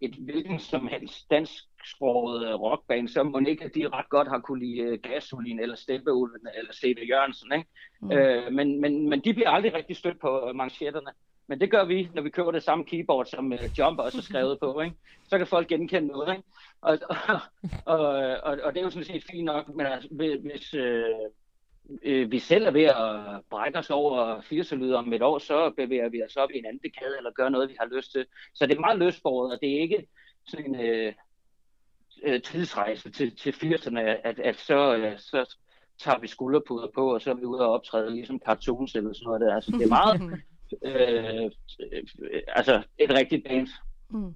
et 0.00 0.14
hvilken 0.14 0.58
som 0.58 0.86
helst 0.86 1.30
dansksproget 1.30 2.60
rockband, 2.60 3.08
så 3.08 3.22
må 3.22 3.38
ikke, 3.38 3.64
at 3.64 3.74
de 3.74 3.88
ret 3.88 4.08
godt 4.08 4.28
har 4.28 4.38
kunne 4.38 4.64
lide 4.64 4.92
uh, 4.92 4.98
Gasolin 4.98 5.60
eller 5.60 5.76
Steppeulven 5.76 6.46
eller 6.58 6.72
C.V. 6.72 7.08
Jørgensen. 7.08 7.52
Ikke? 7.52 7.68
Mm. 8.00 8.12
Øh, 8.12 8.52
men, 8.52 8.80
men, 8.80 9.08
men 9.08 9.20
de 9.20 9.34
bliver 9.34 9.50
aldrig 9.50 9.74
rigtig 9.74 9.96
stødt 9.96 10.20
på 10.20 10.52
manchetterne. 10.54 11.10
Men 11.46 11.60
det 11.60 11.70
gør 11.70 11.84
vi, 11.84 12.08
når 12.14 12.22
vi 12.22 12.30
køber 12.30 12.50
det 12.50 12.62
samme 12.62 12.84
keyboard, 12.84 13.26
som 13.26 13.52
uh, 13.52 13.78
Jump 13.78 13.98
også 13.98 14.18
er 14.18 14.22
skrevet 14.22 14.58
på. 14.60 14.80
Ikke? 14.80 14.96
Så 15.28 15.38
kan 15.38 15.46
folk 15.46 15.68
genkende 15.68 16.08
noget. 16.08 16.36
Ikke? 16.36 16.48
Og, 16.80 16.98
og, 17.08 17.40
og, 17.84 18.00
og, 18.42 18.58
og 18.64 18.74
det 18.74 18.80
er 18.80 18.84
jo 18.84 18.90
sådan 18.90 19.04
set 19.04 19.24
fint 19.30 19.44
nok, 19.44 19.74
men 19.74 19.86
altså, 19.86 20.08
hvis 20.42 20.74
øh, 20.74 21.04
øh, 22.02 22.30
vi 22.30 22.38
selv 22.38 22.66
er 22.66 22.70
ved 22.70 22.84
at 22.84 23.40
brække 23.50 23.78
os 23.78 23.90
over 23.90 24.40
80'er 24.40 24.94
om 24.94 25.12
et 25.12 25.22
år, 25.22 25.38
så 25.38 25.70
bevæger 25.76 26.08
vi 26.08 26.22
os 26.22 26.36
op 26.36 26.50
i 26.50 26.58
en 26.58 26.66
anden 26.66 26.82
dekade, 26.82 27.16
eller 27.16 27.30
gør 27.30 27.48
noget, 27.48 27.68
vi 27.68 27.76
har 27.80 27.88
lyst 27.96 28.12
til. 28.12 28.26
Så 28.54 28.66
det 28.66 28.76
er 28.76 28.80
meget 28.80 28.98
løsbordet, 28.98 29.52
og 29.52 29.58
det 29.62 29.76
er 29.76 29.80
ikke 29.80 30.06
sådan 30.46 30.74
en 30.74 30.80
øh, 30.80 31.12
øh 32.24 32.42
tidsrejse 32.42 33.10
til, 33.10 33.36
til 33.36 33.50
80'erne, 33.50 34.00
at, 34.00 34.40
at 34.40 34.56
så, 34.56 34.96
øh, 34.96 35.18
så 35.18 35.56
tager 35.98 36.18
vi 36.18 36.26
skulderpuder 36.26 36.88
på, 36.94 37.14
og 37.14 37.22
så 37.22 37.30
er 37.30 37.34
vi 37.34 37.44
ude 37.44 37.60
og 37.60 37.72
optræde 37.72 38.10
ligesom 38.10 38.40
cartoons 38.46 38.94
eller 38.94 39.12
sådan 39.12 39.26
noget 39.26 39.40
der. 39.40 39.54
Altså, 39.54 39.70
det 39.70 39.82
er 39.82 39.88
meget 39.88 40.20
øh, 40.88 41.50
altså 42.48 42.82
et 42.98 43.10
rigtigt 43.10 43.44
band. 43.44 43.68
Mm. 44.10 44.34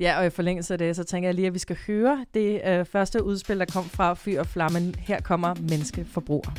Ja, 0.00 0.18
og 0.18 0.26
i 0.26 0.30
forlængelse 0.30 0.74
af 0.74 0.78
det, 0.78 0.96
så 0.96 1.04
tænker 1.04 1.28
jeg 1.28 1.34
lige, 1.34 1.46
at 1.46 1.54
vi 1.54 1.58
skal 1.58 1.76
høre 1.86 2.24
det 2.34 2.60
øh, 2.66 2.84
første 2.86 3.24
udspil, 3.24 3.58
der 3.58 3.64
kom 3.64 3.84
fra 3.84 4.14
Fyr 4.14 4.40
og 4.40 4.46
Flammen. 4.46 4.94
Her 4.98 5.20
kommer 5.20 5.54
Menneskeforbruger. 5.54 6.50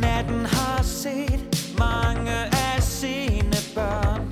Natten 0.00 0.44
har 0.44 0.82
set 0.82 1.74
mange 1.78 2.30
af 2.52 2.82
sine 2.82 3.56
børn 3.74 4.28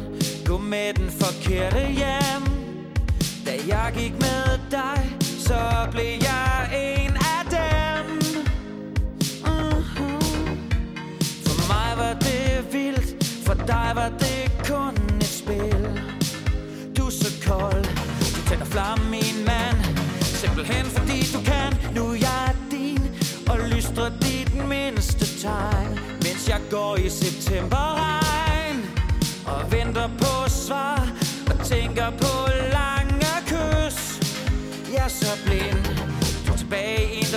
Gå 0.47 0.59
med 0.59 0.95
den 0.95 1.09
forkerte 1.11 1.79
hjem 1.81 2.43
Da 3.47 3.53
jeg 3.77 3.93
gik 3.99 4.13
med 4.13 4.59
dig, 4.71 5.17
så 5.21 5.89
blev 5.93 6.05
jeg 6.21 6.71
en 6.75 7.11
af 7.11 7.43
dem 7.51 8.07
Mhm. 9.45 10.21
For 11.47 11.69
mig 11.73 11.91
var 12.07 12.15
det 12.21 12.73
vildt, 12.73 13.25
for 13.47 13.55
dig 13.55 13.93
var 13.95 14.09
det 14.19 14.53
kun 14.71 15.17
et 15.17 15.25
spil 15.41 16.03
Du 16.97 17.07
er 17.07 17.11
så 17.11 17.49
kold, 17.49 17.85
flamme, 18.77 19.11
min 19.11 19.45
mand. 19.45 19.79
Simpelthen 20.21 20.85
fordi 20.85 21.19
du 21.35 21.41
kan, 21.51 21.71
nu 21.95 22.03
er 22.11 22.15
jeg 22.15 22.55
din 22.71 23.03
Og 23.51 23.59
lystrer 23.71 24.11
dit 24.21 24.69
mindste 24.69 25.27
tegn. 25.43 25.99
Mens 26.25 26.49
jeg 26.49 26.61
går 26.71 26.97
i 26.97 27.09
septemberregn 27.09 28.79
Og 29.47 29.73
venter 29.73 30.09
på 30.19 30.35
svar 30.49 31.09
Og 31.51 31.67
tænker 31.67 32.11
på 32.11 32.35
lange 32.79 33.33
kys. 33.51 33.99
Jeg 34.95 35.05
er 35.05 35.09
så 35.09 35.33
blind. 35.47 35.81
Du 36.47 36.53
er 36.53 36.57
tilbage 36.57 37.15
i 37.15 37.19
en 37.19 37.35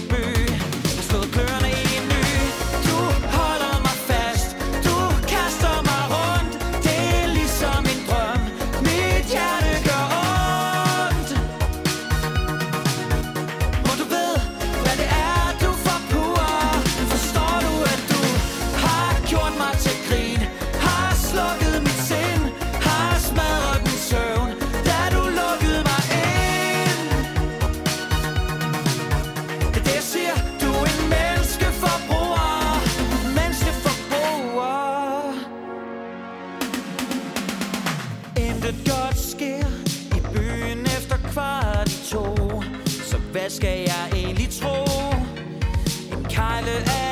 En 46.40 46.64
kejle 46.64 47.09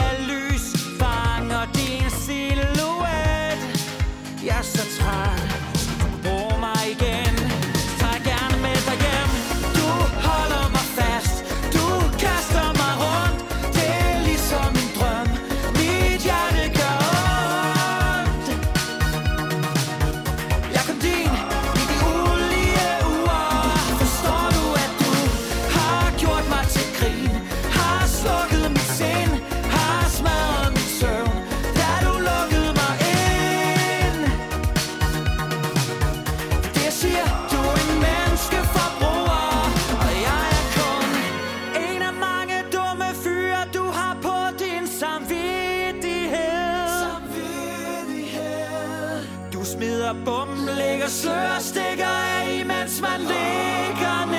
samvittighed 45.28 46.88
Samvittighed 47.02 49.22
du 49.54 49.66
smider 49.66 50.14
bomben, 50.26 50.70
lægger 50.78 51.08
slør 51.08 51.60
stikker 51.60 52.06
af, 52.06 52.66
mens 52.66 53.02
man 53.02 53.20
ligger 53.20 54.26
ned. 54.32 54.37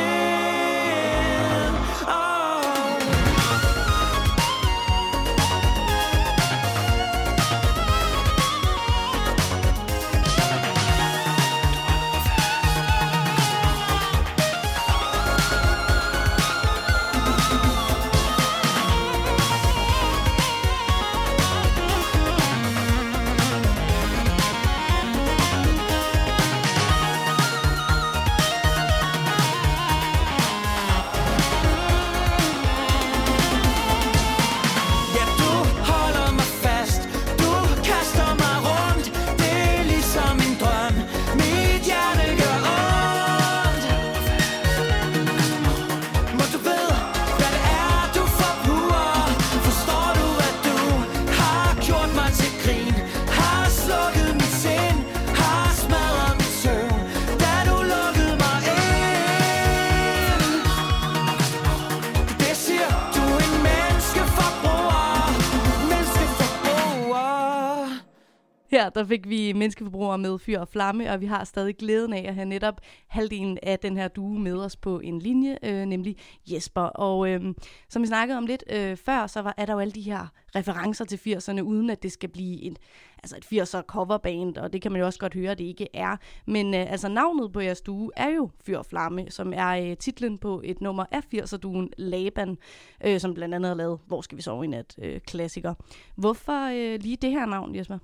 Her 68.88 68.92
der 68.92 69.04
fik 69.04 69.28
vi 69.28 69.52
menneskeforbrugere 69.52 70.18
med 70.18 70.38
fyr 70.38 70.58
og 70.58 70.68
flamme, 70.68 71.12
og 71.12 71.20
vi 71.20 71.26
har 71.26 71.44
stadig 71.44 71.76
glæden 71.76 72.12
af 72.12 72.24
at 72.28 72.34
have 72.34 72.44
netop 72.44 72.80
halvdelen 73.06 73.58
af 73.62 73.78
den 73.78 73.96
her 73.96 74.08
due 74.08 74.40
med 74.40 74.56
os 74.56 74.76
på 74.76 75.00
en 75.00 75.18
linje, 75.18 75.58
øh, 75.62 75.84
nemlig 75.86 76.16
Jesper. 76.46 76.80
Og 76.80 77.30
øh, 77.30 77.54
som 77.88 78.02
vi 78.02 78.06
snakkede 78.06 78.38
om 78.38 78.46
lidt 78.46 78.64
øh, 78.70 78.96
før, 78.96 79.26
så 79.26 79.42
var, 79.42 79.54
er 79.56 79.66
der 79.66 79.72
jo 79.72 79.78
alle 79.78 79.92
de 79.92 80.00
her 80.00 80.26
referencer 80.54 81.04
til 81.04 81.16
80'erne, 81.16 81.60
uden 81.60 81.90
at 81.90 82.02
det 82.02 82.12
skal 82.12 82.28
blive 82.28 82.62
en, 82.62 82.76
altså 83.22 83.36
et 83.36 83.44
80'er 83.44 83.82
coverband, 83.82 84.56
og 84.56 84.72
det 84.72 84.82
kan 84.82 84.92
man 84.92 85.00
jo 85.00 85.06
også 85.06 85.18
godt 85.18 85.34
høre, 85.34 85.50
at 85.50 85.58
det 85.58 85.64
ikke 85.64 85.88
er. 85.94 86.16
Men 86.46 86.74
øh, 86.74 86.92
altså 86.92 87.08
navnet 87.08 87.52
på 87.52 87.60
jeres 87.60 87.80
due 87.80 88.10
er 88.16 88.28
jo 88.28 88.50
Fyr 88.66 88.78
og 88.78 88.86
Flamme, 88.86 89.30
som 89.30 89.52
er 89.56 89.68
øh, 89.68 89.96
titlen 89.96 90.38
på 90.38 90.62
et 90.64 90.80
nummer 90.80 91.04
af 91.10 91.20
80'er-duen 91.34 91.90
Laban, 91.98 92.58
øh, 93.04 93.20
som 93.20 93.34
blandt 93.34 93.54
andet 93.54 93.68
har 93.68 93.76
lavet 93.76 93.98
Hvor 94.06 94.20
skal 94.20 94.36
vi 94.36 94.42
sove 94.42 94.64
i 94.64 94.68
nat? 94.68 94.96
Øh, 95.02 95.20
klassiker. 95.20 95.74
Hvorfor 96.14 96.92
øh, 96.94 97.00
lige 97.00 97.16
det 97.16 97.30
her 97.30 97.46
navn, 97.46 97.74
Jesper? 97.74 97.98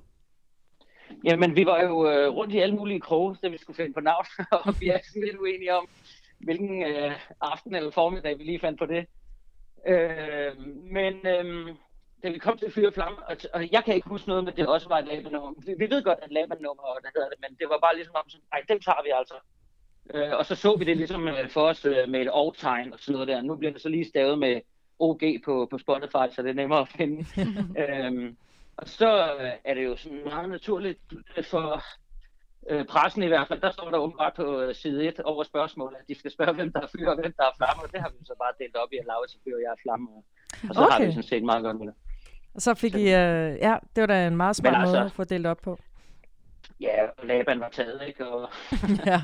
Jamen, 1.25 1.57
vi 1.57 1.67
var 1.67 1.83
jo 1.83 2.11
øh, 2.11 2.29
rundt 2.29 2.55
i 2.55 2.59
alle 2.59 2.77
mulige 2.77 3.01
kroge, 3.01 3.37
da 3.43 3.49
vi 3.49 3.59
skulle 3.59 3.77
finde 3.77 3.93
på 3.93 4.01
navn, 4.01 4.27
og 4.67 4.75
vi 4.81 4.89
er 4.89 4.99
sådan 5.09 5.23
lidt 5.23 5.37
uenige 5.37 5.75
om, 5.75 5.89
hvilken 6.39 6.83
øh, 6.83 7.13
aften 7.41 7.75
eller 7.75 7.91
formiddag 7.91 8.39
vi 8.39 8.45
lige 8.45 8.61
fandt 8.61 8.79
på 8.79 8.87
det. 8.87 9.07
Øh, 9.87 10.59
men 10.85 11.15
øh, 11.27 11.75
da 12.23 12.29
vi 12.31 12.39
kom 12.39 12.59
til 12.59 12.73
Fyre 12.73 12.93
Flamme, 12.93 13.19
og, 13.29 13.37
og 13.55 13.73
jeg 13.73 13.85
kan 13.85 13.95
ikke 13.95 14.09
huske 14.09 14.29
noget 14.29 14.45
med, 14.45 14.53
at 14.53 14.57
det 14.57 14.67
også 14.67 14.89
var 14.89 14.99
et 14.99 15.07
Laban-nummer. 15.07 15.53
Vi, 15.67 15.75
vi 15.79 15.91
ved 15.91 16.03
godt, 16.03 16.19
at 16.23 16.33
Laban-nummer, 16.33 16.83
og 16.83 16.99
der 17.03 17.09
hedder 17.15 17.29
det, 17.29 17.39
men 17.41 17.57
det 17.59 17.69
var 17.69 17.79
bare 17.79 17.95
ligesom 17.95 18.15
om, 18.15 18.25
nej, 18.53 18.61
dem 18.69 18.81
tager 18.81 19.03
vi 19.05 19.11
altså. 19.15 19.35
Øh, 20.15 20.39
og 20.39 20.47
så 20.47 20.55
så 20.55 20.77
vi 20.77 20.85
det 20.85 20.97
ligesom 20.97 21.29
øh, 21.29 21.49
for 21.51 21.61
os 21.61 21.85
øh, 21.85 22.09
med 22.09 22.21
et 22.21 22.31
årtegn 22.33 22.93
og 22.93 22.99
sådan 22.99 23.13
noget 23.13 23.29
der. 23.29 23.43
Nu 23.43 23.57
bliver 23.57 23.73
det 23.73 23.83
så 23.83 23.89
lige 23.89 24.09
stavet 24.09 24.39
med 24.39 24.61
OG 24.99 25.23
på, 25.45 25.67
på 25.71 25.79
Spotify, 25.79 26.27
så 26.31 26.43
det 26.43 26.51
er 26.51 26.55
nemmere 26.55 26.81
at 26.81 26.89
finde. 26.89 27.27
øhm, 27.83 28.37
og 28.77 28.89
så 28.89 29.37
øh, 29.41 29.51
er 29.65 29.75
det 29.75 29.85
jo 29.85 29.97
sådan 29.97 30.25
meget 30.25 30.49
naturligt 30.49 30.99
øh, 31.37 31.45
for 31.45 31.83
øh, 32.71 32.85
pressen 32.87 33.23
i 33.23 33.27
hvert 33.27 33.49
fald, 33.49 33.61
der 33.61 33.71
står 33.71 33.91
der 33.91 33.99
åbenbart 33.99 34.33
på 34.37 34.61
øh, 34.61 34.75
side 34.75 35.07
1 35.09 35.21
over 35.21 35.43
spørgsmålet, 35.43 35.97
at 36.01 36.09
de 36.09 36.19
skal 36.19 36.31
spørge, 36.31 36.55
hvem 36.55 36.73
der 36.73 36.81
er 36.81 36.87
fyr 36.87 37.09
og 37.09 37.15
hvem 37.21 37.35
der 37.37 37.45
er 37.45 37.55
flamme, 37.57 37.83
og 37.83 37.93
det 37.93 38.01
har 38.01 38.09
vi 38.09 38.17
så 38.25 38.35
bare 38.39 38.53
delt 38.59 38.77
op 38.77 38.89
i, 38.93 38.97
at 38.97 39.07
Laura 39.07 39.27
til 39.27 39.41
fyr 39.45 39.55
og 39.55 39.63
jeg 39.63 39.71
er 39.77 39.81
flamme, 39.83 40.09
og, 40.69 40.75
så 40.75 40.81
okay. 40.81 40.93
har 40.93 41.05
vi 41.05 41.13
sådan 41.13 41.23
set 41.23 41.45
meget 41.45 41.63
godt 41.63 41.79
med 41.79 41.87
det. 41.87 41.95
Og 42.55 42.63
så 42.63 42.75
fik 42.75 42.95
I, 42.95 43.07
øh, 43.07 43.51
ja, 43.67 43.77
det 43.97 44.01
var 44.01 44.07
da 44.07 44.27
en 44.27 44.37
meget 44.37 44.57
smart 44.57 44.77
altså- 44.77 44.95
måde 44.95 45.05
at 45.05 45.13
få 45.13 45.25
delt 45.25 45.47
op 45.47 45.59
på. 45.63 45.79
Ja, 46.81 47.07
og 47.19 47.27
Laban 47.27 47.61
var 47.61 47.69
taget, 47.69 48.01
ikke? 48.07 48.29
Og, 48.29 48.49
ja. 49.07 49.21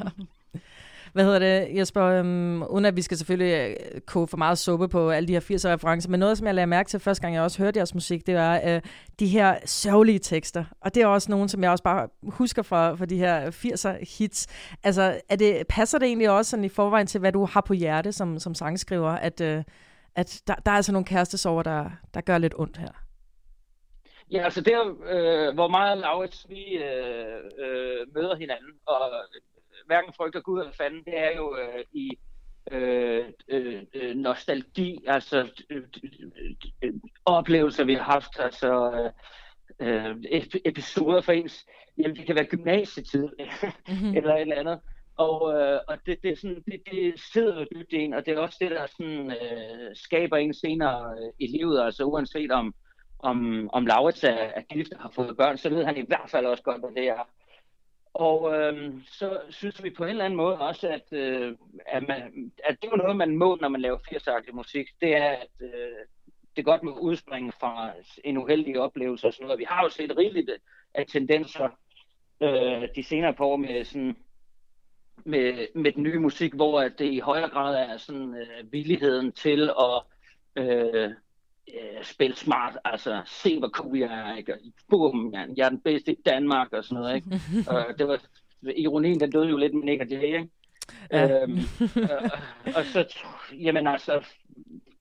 Hvad 1.12 1.24
hedder 1.24 1.38
det, 1.38 1.78
Jesper? 1.78 2.20
Um, 2.20 2.62
uden 2.62 2.84
at 2.84 2.96
vi 2.96 3.02
skal 3.02 3.16
selvfølgelig 3.16 3.76
øh, 3.92 4.00
koge 4.00 4.28
for 4.28 4.36
meget 4.36 4.58
suppe 4.58 4.88
på 4.88 5.10
alle 5.10 5.28
de 5.28 5.32
her 5.32 5.40
80'er 5.40 5.68
referencer, 5.68 6.10
men 6.10 6.20
noget, 6.20 6.38
som 6.38 6.46
jeg 6.46 6.54
lagde 6.54 6.66
mærke 6.66 6.88
til 6.88 7.00
første 7.00 7.22
gang, 7.22 7.34
jeg 7.34 7.42
også 7.42 7.62
hørte 7.62 7.78
jeres 7.78 7.94
musik, 7.94 8.26
det 8.26 8.34
var 8.34 8.60
uh, 8.66 8.80
de 9.18 9.26
her 9.26 9.58
sørgelige 9.64 10.18
tekster. 10.18 10.64
Og 10.80 10.94
det 10.94 11.02
er 11.02 11.06
også 11.06 11.30
nogen, 11.30 11.48
som 11.48 11.62
jeg 11.62 11.70
også 11.70 11.84
bare 11.84 12.08
husker 12.22 12.62
fra, 12.62 12.94
fra 12.94 13.04
de 13.04 13.16
her 13.16 13.50
80'er 13.50 14.18
hits. 14.18 14.46
Altså, 14.84 15.20
er 15.28 15.36
det, 15.36 15.66
passer 15.68 15.98
det 15.98 16.06
egentlig 16.06 16.30
også 16.30 16.50
sådan 16.50 16.64
i 16.64 16.68
forvejen 16.68 17.06
til, 17.06 17.20
hvad 17.20 17.32
du 17.32 17.44
har 17.44 17.60
på 17.60 17.72
hjerte 17.72 18.12
som, 18.12 18.38
som 18.38 18.54
sangskriver, 18.54 19.10
at, 19.10 19.40
uh, 19.40 19.62
at 20.14 20.42
der, 20.46 20.54
der 20.54 20.70
er 20.70 20.76
altså 20.76 20.92
nogle 20.92 21.06
kærestesover, 21.06 21.62
der, 21.62 21.90
der 22.14 22.20
gør 22.20 22.38
lidt 22.38 22.54
ondt 22.56 22.76
her? 22.76 22.88
Ja, 24.32 24.44
altså 24.44 24.60
der, 24.60 24.80
øh, 25.14 25.54
hvor 25.54 25.68
meget 25.68 25.98
Laurits 25.98 26.46
vi 26.48 26.62
øh, 26.64 27.40
øh, 27.58 28.14
møder 28.14 28.36
hinanden, 28.36 28.72
og 28.86 29.00
hverken 29.90 30.12
frygter 30.12 30.40
Gud 30.40 30.60
eller 30.60 30.72
fanden, 30.72 31.04
det 31.04 31.18
er 31.18 31.36
jo 31.36 31.56
øh, 31.56 31.84
i 31.92 32.18
øh, 32.70 33.24
øh, 33.48 33.82
øh 33.94 34.16
nostalgi, 34.16 34.98
altså 35.06 35.64
øh, 35.70 35.82
øh, 36.82 36.92
oplevelser, 37.24 37.84
vi 37.84 37.94
har 37.94 38.02
haft, 38.02 38.38
altså 38.38 38.70
øh, 39.80 40.16
episoder 40.64 41.20
for 41.20 41.32
ens, 41.32 41.66
jamen 41.98 42.16
det 42.16 42.26
kan 42.26 42.34
være 42.34 42.44
gymnasietid, 42.44 43.28
mm-hmm. 43.88 44.14
eller 44.16 44.34
et 44.34 44.40
eller 44.40 44.56
andet. 44.56 44.80
Og, 45.16 45.60
øh, 45.60 45.80
og 45.88 45.96
det, 46.06 46.22
det, 46.22 46.30
er 46.30 46.36
sådan, 46.36 46.62
det, 46.66 46.82
det 46.90 47.20
sidder 47.32 47.64
dybt 47.64 47.92
i 47.92 47.96
en, 47.96 48.14
og 48.14 48.26
det 48.26 48.34
er 48.34 48.38
også 48.38 48.56
det, 48.60 48.70
der 48.70 48.86
sådan, 48.86 49.30
øh, 49.30 49.94
skaber 49.94 50.36
en 50.36 50.54
senere 50.54 51.14
øh, 51.20 51.32
i 51.38 51.46
livet, 51.46 51.82
altså 51.82 52.04
uanset 52.04 52.50
om, 52.50 52.74
om, 53.18 53.70
om 53.72 53.86
Laurits 53.86 54.24
er, 54.24 54.28
er 54.58 54.62
gift 54.72 54.92
og 54.92 55.00
har 55.00 55.12
fået 55.14 55.36
børn, 55.36 55.58
så 55.58 55.68
ved 55.68 55.84
han 55.84 55.96
i 55.96 56.04
hvert 56.06 56.30
fald 56.30 56.46
også 56.46 56.62
godt, 56.62 56.80
hvad 56.80 57.02
det 57.02 57.08
er. 57.08 57.28
Og 58.14 58.54
øh, 58.54 58.94
så 59.06 59.40
synes 59.50 59.82
vi 59.82 59.90
på 59.90 60.04
en 60.04 60.10
eller 60.10 60.24
anden 60.24 60.36
måde 60.36 60.58
også, 60.58 60.88
at, 60.88 61.12
øh, 61.12 61.56
at, 61.86 62.08
man, 62.08 62.52
at 62.64 62.82
det 62.82 62.90
er 62.92 62.96
noget, 62.96 63.16
man 63.16 63.36
må, 63.36 63.58
når 63.60 63.68
man 63.68 63.80
laver 63.80 63.98
80 64.10 64.28
musik. 64.52 64.88
Det 65.00 65.16
er, 65.16 65.28
at 65.28 65.48
øh, 65.60 66.06
det 66.56 66.64
godt 66.64 66.82
må 66.82 66.98
udspringe 66.98 67.52
fra 67.60 67.92
en 68.24 68.36
uheldig 68.36 68.80
oplevelse 68.80 69.26
og 69.26 69.32
sådan 69.32 69.44
noget. 69.44 69.58
Vi 69.58 69.66
har 69.68 69.82
jo 69.82 69.88
set 69.88 70.16
rigeligt 70.16 70.50
af 70.94 71.06
tendenser 71.06 71.68
øh, 72.42 72.88
de 72.96 73.02
senere 73.02 73.34
par 73.34 73.44
år 73.44 73.56
med, 73.56 73.84
sådan, 73.84 74.16
med, 75.24 75.66
med 75.74 75.92
den 75.92 76.02
nye 76.02 76.18
musik, 76.18 76.54
hvor 76.54 76.80
det 76.80 77.12
i 77.12 77.18
højere 77.18 77.48
grad 77.48 77.74
er 77.74 77.96
sådan 77.96 78.34
øh, 78.34 78.72
villigheden 78.72 79.32
til 79.32 79.70
at 79.70 80.02
øh, 80.56 81.10
øh, 81.68 82.04
spil 82.04 82.36
smart, 82.36 82.78
altså 82.84 83.22
se 83.26 83.58
hvor 83.58 83.68
cool 83.68 83.98
jeg 83.98 84.30
er, 84.30 84.36
ikke? 84.36 84.54
Bum, 84.88 85.32
jeg, 85.32 85.48
jeg 85.56 85.64
er 85.64 85.68
den 85.68 85.80
bedste 85.80 86.12
i 86.12 86.22
Danmark 86.26 86.72
og 86.72 86.84
sådan 86.84 87.02
noget, 87.02 87.16
ikke? 87.16 87.40
og 87.70 87.98
det 87.98 88.08
var, 88.08 88.20
ironien 88.76 89.20
den 89.20 89.30
døde 89.30 89.48
jo 89.48 89.56
lidt 89.56 89.74
Nick 89.74 90.00
og 90.00 90.08
Jay, 90.08 90.22
ikke? 90.22 90.48
Ja. 91.12 91.42
Øhm, 91.42 91.58
og, 92.10 92.30
og 92.76 92.84
så, 92.84 93.16
jamen 93.52 93.86
altså, 93.86 94.26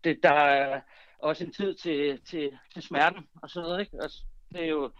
det, 0.04 0.24
der 0.24 0.32
er 0.32 0.82
også 1.20 1.44
en 1.44 1.54
tid 1.54 1.74
til, 1.74 2.20
til, 2.25 2.51
til 2.74 2.82
smerten 2.84 3.28
og 3.42 3.50
sådan 3.50 3.68
noget, 3.68 3.80
ikke? 3.80 3.98
Altså, 4.01 4.24
det 4.54 4.63
er 4.63 4.68
jo, 4.68 4.92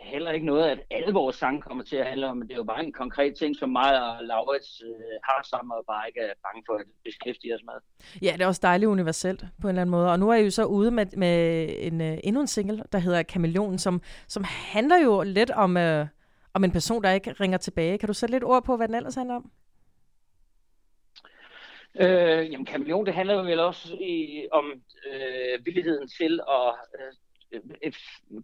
heller 0.00 0.30
ikke 0.30 0.46
noget, 0.46 0.64
at 0.64 0.80
alle 0.90 1.12
vores 1.12 1.36
sange 1.36 1.62
kommer 1.62 1.84
til 1.84 1.96
at 1.96 2.06
handle 2.06 2.26
om, 2.26 2.36
men 2.36 2.48
det 2.48 2.54
er 2.54 2.58
jo 2.58 2.64
bare 2.64 2.84
en 2.84 2.92
konkret 2.92 3.34
ting, 3.34 3.56
som 3.56 3.70
mig 3.70 4.02
og 4.02 4.24
Laurits 4.24 4.82
øh, 4.86 4.90
har 5.24 5.46
sammen, 5.50 5.72
og 5.72 5.84
bare 5.86 6.08
ikke 6.08 6.20
er 6.20 6.32
bange 6.42 6.62
for 6.66 6.74
at 6.74 6.86
beskæftige 7.04 7.54
os 7.54 7.60
med. 7.64 7.74
Ja, 8.22 8.32
det 8.32 8.40
er 8.40 8.46
også 8.46 8.60
dejligt 8.62 8.88
universelt 8.88 9.44
på 9.60 9.66
en 9.66 9.68
eller 9.68 9.82
anden 9.82 9.90
måde. 9.90 10.10
Og 10.12 10.18
nu 10.18 10.30
er 10.30 10.34
I 10.34 10.44
jo 10.44 10.50
så 10.50 10.64
ude 10.64 10.90
med, 10.90 11.06
med 11.16 11.68
en, 11.78 12.00
uh, 12.00 12.18
endnu 12.24 12.40
en 12.40 12.46
single, 12.46 12.84
der 12.92 12.98
hedder 12.98 13.22
Kameleon, 13.22 13.78
som, 13.78 14.02
som 14.28 14.44
handler 14.46 14.96
jo 15.04 15.22
lidt 15.22 15.50
om, 15.50 15.76
uh, 15.76 16.06
om 16.54 16.64
en 16.64 16.72
person, 16.72 17.02
der 17.02 17.10
ikke 17.10 17.32
ringer 17.32 17.58
tilbage. 17.58 17.98
Kan 17.98 18.06
du 18.06 18.14
sætte 18.14 18.32
lidt 18.32 18.44
ord 18.44 18.64
på, 18.64 18.76
hvad 18.76 18.88
den 18.88 18.94
ellers 18.94 19.14
handler 19.14 19.34
om? 19.34 19.50
Øh, 22.00 22.52
jamen, 22.52 22.66
kameleon, 22.66 23.06
det 23.06 23.14
handler 23.14 23.34
jo 23.34 23.40
vel 23.40 23.60
også 23.60 23.94
i, 23.94 24.46
om 24.52 24.82
øh, 25.12 25.66
villigheden 25.66 26.08
til 26.08 26.40
at 26.48 26.74
øh, 27.00 27.06
øh, 27.06 27.12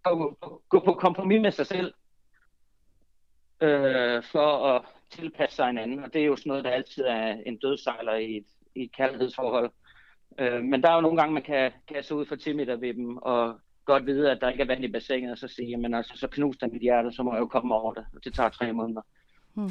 gå, 0.02 0.38
gå 0.68 0.80
på 0.84 0.92
kompromis 0.92 1.40
med 1.40 1.50
sig 1.50 1.66
selv 1.66 1.94
øh, 3.60 4.22
for 4.32 4.66
at 4.66 4.82
tilpasse 5.10 5.56
sig 5.56 5.70
en 5.70 5.78
anden. 5.78 6.04
Og 6.04 6.12
det 6.12 6.20
er 6.20 6.26
jo 6.26 6.36
sådan 6.36 6.50
noget, 6.50 6.64
der 6.64 6.70
altid 6.70 7.04
er 7.04 7.36
en 7.46 7.56
dødsejler 7.56 8.14
i 8.14 8.36
et, 8.36 8.46
i 8.74 8.82
et 8.82 8.92
kærlighedsforhold. 8.92 9.70
Øh, 10.38 10.62
men 10.62 10.82
der 10.82 10.90
er 10.90 10.94
jo 10.94 11.00
nogle 11.00 11.16
gange, 11.16 11.34
man 11.34 11.42
kan 11.42 11.72
kaste 11.88 12.14
ud 12.14 12.26
for 12.26 12.36
10 12.36 12.52
meter 12.52 12.76
ved 12.76 12.94
dem, 12.94 13.16
og 13.16 13.60
godt 13.84 14.06
vide, 14.06 14.30
at 14.30 14.38
der 14.40 14.50
ikke 14.50 14.62
er 14.62 14.66
vand 14.66 14.84
i 14.84 14.92
bassinet, 14.92 15.32
og 15.32 15.38
så 15.38 15.48
sige, 15.48 15.68
jamen 15.68 15.94
altså, 15.94 16.12
så 16.16 16.28
knuster 16.28 16.66
mit 16.66 16.82
hjerte, 16.82 17.12
så 17.12 17.22
må 17.22 17.32
jeg 17.32 17.40
jo 17.40 17.46
komme 17.46 17.74
over 17.74 17.94
det. 17.94 18.06
Og 18.14 18.24
det 18.24 18.34
tager 18.34 18.48
tre 18.48 18.72
måneder. 18.72 19.02
Hmm. 19.54 19.70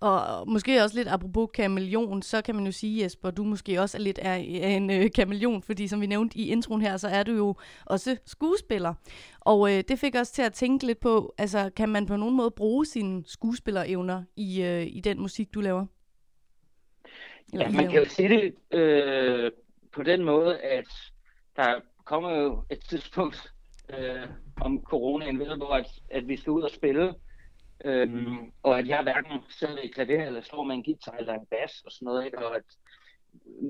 Og 0.00 0.48
måske 0.48 0.82
også 0.82 0.96
lidt 0.96 1.08
apropos 1.08 1.50
kameleon, 1.54 2.22
så 2.22 2.42
kan 2.42 2.54
man 2.54 2.66
jo 2.66 2.72
sige, 2.72 3.02
Jesper, 3.04 3.30
du 3.30 3.44
måske 3.44 3.80
også 3.80 3.98
er 3.98 4.02
lidt 4.02 4.18
af 4.18 4.46
en 4.48 4.90
øh, 4.90 5.10
kameleon, 5.14 5.62
fordi 5.62 5.88
som 5.88 6.00
vi 6.00 6.06
nævnte 6.06 6.38
i 6.38 6.48
introen 6.48 6.82
her, 6.82 6.96
så 6.96 7.08
er 7.08 7.22
du 7.22 7.32
jo 7.32 7.54
også 7.86 8.16
skuespiller. 8.26 8.94
Og 9.40 9.72
øh, 9.72 9.84
det 9.88 9.98
fik 9.98 10.14
os 10.14 10.30
til 10.30 10.42
at 10.42 10.52
tænke 10.52 10.86
lidt 10.86 11.00
på, 11.00 11.34
altså 11.38 11.70
kan 11.76 11.88
man 11.88 12.06
på 12.06 12.16
nogen 12.16 12.36
måde 12.36 12.50
bruge 12.50 12.86
sine 12.86 13.22
skuespillerevner 13.26 14.22
i, 14.36 14.62
øh, 14.62 14.86
i 14.86 15.00
den 15.00 15.20
musik, 15.20 15.54
du 15.54 15.60
laver? 15.60 15.86
Eller 17.52 17.66
ja, 17.66 17.72
man 17.72 17.90
kan 17.90 17.98
jo 17.98 18.08
sige 18.08 18.28
det 18.28 18.54
øh, 18.78 19.50
på 19.92 20.02
den 20.02 20.24
måde, 20.24 20.58
at 20.58 20.88
der 21.56 21.80
kommer 22.04 22.30
jo 22.30 22.64
et 22.70 22.80
tidspunkt 22.88 23.52
øh, 23.98 24.28
om 24.60 24.82
coronaen, 24.84 25.36
hvor 25.36 25.74
at, 25.74 25.86
at 26.10 26.28
vi 26.28 26.36
skal 26.36 26.50
ud 26.50 26.62
og 26.62 26.70
spille, 26.70 27.14
Øhm, 27.84 28.52
og 28.62 28.78
at 28.78 28.88
jeg 28.88 29.02
hverken 29.02 29.40
sidder 29.48 29.78
i 29.78 29.86
klaver 29.86 30.26
eller 30.26 30.40
står 30.40 30.64
med 30.64 30.74
en 30.74 30.84
guitar 30.84 31.16
eller 31.16 31.34
en 31.34 31.46
bass 31.46 31.82
og 31.84 31.92
sådan 31.92 32.06
noget, 32.06 32.24
ikke? 32.24 32.46
og 32.46 32.56
at 32.56 32.62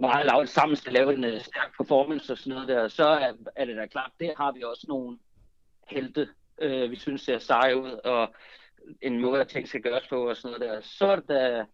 meget 0.00 0.26
lavt 0.26 0.48
sammen 0.48 0.76
skal 0.76 0.92
lave 0.92 1.14
en 1.14 1.24
uh, 1.24 1.40
stærk 1.40 1.76
performance 1.76 2.32
og 2.32 2.38
sådan 2.38 2.52
noget 2.52 2.68
der, 2.68 2.88
så 2.88 3.06
er, 3.06 3.32
er 3.56 3.64
det 3.64 3.76
da 3.76 3.86
klart, 3.86 4.10
der 4.20 4.32
har 4.36 4.52
vi 4.52 4.62
også 4.62 4.86
nogle 4.88 5.18
helte, 5.88 6.28
øh, 6.58 6.90
vi 6.90 6.96
synes 6.96 7.20
ser 7.20 7.38
seje 7.38 7.76
ud, 7.82 7.90
og 7.90 8.34
en 9.02 9.20
måde, 9.20 9.40
at 9.40 9.48
ting 9.48 9.68
skal 9.68 9.82
gøres 9.82 10.08
på 10.08 10.28
og 10.28 10.36
sådan 10.36 10.58
noget 10.60 10.72
der. 10.72 10.80
Så 10.80 11.06
er 11.06 11.16
det 11.16 11.28
da 11.28 11.64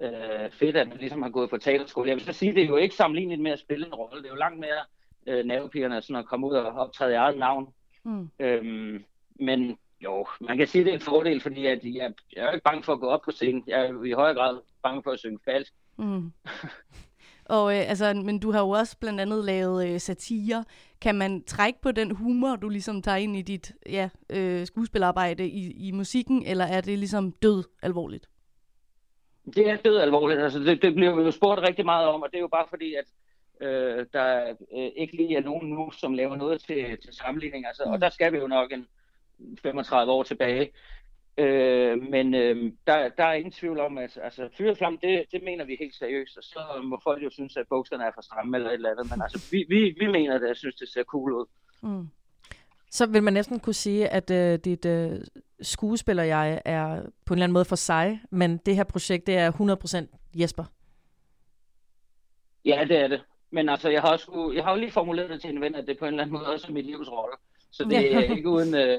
øh, 0.00 0.50
fedt, 0.50 0.76
at 0.76 0.88
man 0.88 0.98
ligesom 0.98 1.22
har 1.22 1.30
gået 1.30 1.50
på 1.50 1.58
talerskole. 1.58 2.08
Jeg 2.08 2.16
vil 2.16 2.24
så 2.24 2.32
sige, 2.32 2.54
det 2.54 2.62
er 2.62 2.68
jo 2.68 2.76
ikke 2.76 2.94
sammenlignet 2.94 3.38
med 3.38 3.52
at 3.52 3.58
spille 3.58 3.86
en 3.86 3.94
rolle. 3.94 4.22
Det 4.22 4.28
er 4.28 4.32
jo 4.32 4.38
langt 4.38 4.60
mere 4.60 4.84
øh, 5.26 5.44
nervepigerne 5.44 6.02
sådan 6.02 6.16
at 6.16 6.26
komme 6.26 6.46
ud 6.46 6.52
og 6.52 6.72
optræde 6.72 7.12
i 7.12 7.14
eget 7.14 7.38
navn. 7.38 7.74
Mm. 8.04 8.30
Øhm, 8.38 9.04
men 9.40 9.78
jo, 10.04 10.26
man 10.40 10.58
kan 10.58 10.66
sige, 10.66 10.80
at 10.80 10.86
det 10.86 10.90
er 10.90 10.94
en 10.94 11.00
fordel, 11.00 11.40
fordi 11.40 11.66
at 11.66 11.84
jeg, 11.84 12.12
jeg 12.36 12.42
er 12.42 12.44
jo 12.44 12.52
ikke 12.52 12.64
bange 12.64 12.82
for 12.82 12.92
at 12.92 13.00
gå 13.00 13.06
op 13.06 13.20
på 13.24 13.30
scenen. 13.30 13.64
Jeg 13.66 13.86
er 13.86 14.04
i 14.04 14.12
højere 14.12 14.34
grad 14.34 14.58
bange 14.82 15.02
for 15.02 15.10
at 15.10 15.18
synge 15.18 15.38
falsk. 15.44 15.72
Mm. 15.96 16.32
Og 17.44 17.76
øh, 17.76 17.88
altså, 17.90 18.14
men 18.14 18.38
du 18.38 18.50
har 18.50 18.60
jo 18.60 18.68
også 18.68 18.96
blandt 19.00 19.20
andet 19.20 19.44
lavet 19.44 19.88
øh, 19.88 20.00
satire. 20.00 20.64
Kan 21.00 21.14
man 21.14 21.44
trække 21.44 21.80
på 21.80 21.92
den 21.92 22.10
humor, 22.10 22.56
du 22.56 22.68
ligesom 22.68 23.02
tager 23.02 23.16
ind 23.16 23.36
i 23.36 23.42
dit 23.42 23.72
ja, 23.86 24.08
øh, 24.30 24.66
skuespilarbejde 24.66 25.48
i, 25.48 25.88
i 25.88 25.90
musikken, 25.90 26.42
eller 26.46 26.64
er 26.64 26.80
det 26.80 26.98
ligesom 26.98 27.32
død 27.32 27.64
alvorligt? 27.82 28.28
Det 29.54 29.70
er 29.70 29.76
død 29.76 29.96
alvorligt. 29.98 30.40
Altså, 30.40 30.58
det, 30.58 30.82
det 30.82 30.94
bliver 30.94 31.10
jo 31.10 31.30
spurgt 31.30 31.60
rigtig 31.60 31.84
meget 31.84 32.06
om, 32.06 32.22
og 32.22 32.28
det 32.30 32.36
er 32.36 32.40
jo 32.40 32.48
bare 32.48 32.66
fordi, 32.70 32.94
at 32.94 33.04
øh, 33.60 34.06
der 34.12 34.48
øh, 34.50 34.90
ikke 34.96 35.16
lige 35.16 35.36
er 35.36 35.42
nogen 35.42 35.68
nu, 35.70 35.90
som 35.90 36.14
laver 36.14 36.36
noget 36.36 36.60
til, 36.60 36.98
til 37.04 37.16
sammenligning. 37.16 37.66
Altså, 37.66 37.82
mm. 37.86 37.92
Og 37.92 38.00
der 38.00 38.10
skal 38.10 38.32
vi 38.32 38.38
jo 38.38 38.46
nok 38.46 38.72
en 38.72 38.86
35 39.62 40.12
år 40.12 40.22
tilbage. 40.22 40.72
Øh, 41.38 42.02
men 42.10 42.34
øh, 42.34 42.72
der, 42.86 43.08
der 43.08 43.24
er 43.24 43.32
ingen 43.32 43.52
tvivl 43.52 43.80
om, 43.80 43.98
at 43.98 44.18
altså, 44.22 44.48
fyreflam, 44.58 44.98
det, 44.98 45.24
det 45.32 45.42
mener 45.42 45.64
vi 45.64 45.76
helt 45.80 45.94
seriøst, 45.94 46.36
og 46.36 46.42
så 46.42 46.60
må 46.82 47.00
folk 47.04 47.24
jo 47.24 47.30
synes, 47.30 47.56
at 47.56 47.66
bukserne 47.68 48.04
er 48.04 48.10
for 48.14 48.22
stramme 48.22 48.56
eller 48.56 48.70
et 48.70 48.74
eller 48.74 48.90
andet, 48.90 49.10
men 49.10 49.22
altså, 49.22 49.48
vi, 49.50 49.64
vi, 49.68 49.96
vi 50.00 50.06
mener 50.06 50.38
det, 50.38 50.48
jeg 50.48 50.56
synes, 50.56 50.74
det 50.74 50.88
ser 50.88 51.04
cool 51.04 51.32
ud. 51.32 51.46
Mm. 51.82 52.08
Så 52.90 53.06
vil 53.06 53.22
man 53.22 53.32
næsten 53.32 53.60
kunne 53.60 53.74
sige, 53.74 54.08
at 54.08 54.30
øh, 54.30 54.58
dit 54.58 54.86
øh, 54.86 55.20
skuespiller 55.62 56.22
jeg 56.22 56.62
er 56.64 57.02
på 57.26 57.34
en 57.34 57.38
eller 57.38 57.44
anden 57.44 57.52
måde 57.52 57.64
for 57.64 57.76
sig, 57.76 58.20
men 58.30 58.56
det 58.56 58.76
her 58.76 58.84
projekt, 58.84 59.26
det 59.26 59.36
er 59.36 59.52
100% 59.52 60.18
Jesper. 60.34 60.64
Ja, 62.64 62.84
det 62.88 62.98
er 62.98 63.08
det. 63.08 63.22
Men 63.50 63.68
altså, 63.68 63.88
jeg 63.90 64.00
har, 64.00 64.12
også, 64.12 64.52
jeg 64.54 64.64
har 64.64 64.72
jo 64.72 64.80
lige 64.80 64.90
formuleret 64.90 65.30
det 65.30 65.40
til 65.40 65.50
en 65.50 65.60
ven, 65.60 65.74
at 65.74 65.86
det 65.86 65.98
på 65.98 66.04
en 66.04 66.08
eller 66.08 66.22
anden 66.22 66.32
måde 66.32 66.46
også 66.46 66.66
er 66.68 66.72
mit 66.72 66.86
livs 66.86 67.10
rolle. 67.10 67.36
Så 67.70 67.84
det 67.84 68.14
er 68.14 68.20
ikke 68.20 68.48
uden... 68.48 68.74
Øh, 68.74 68.98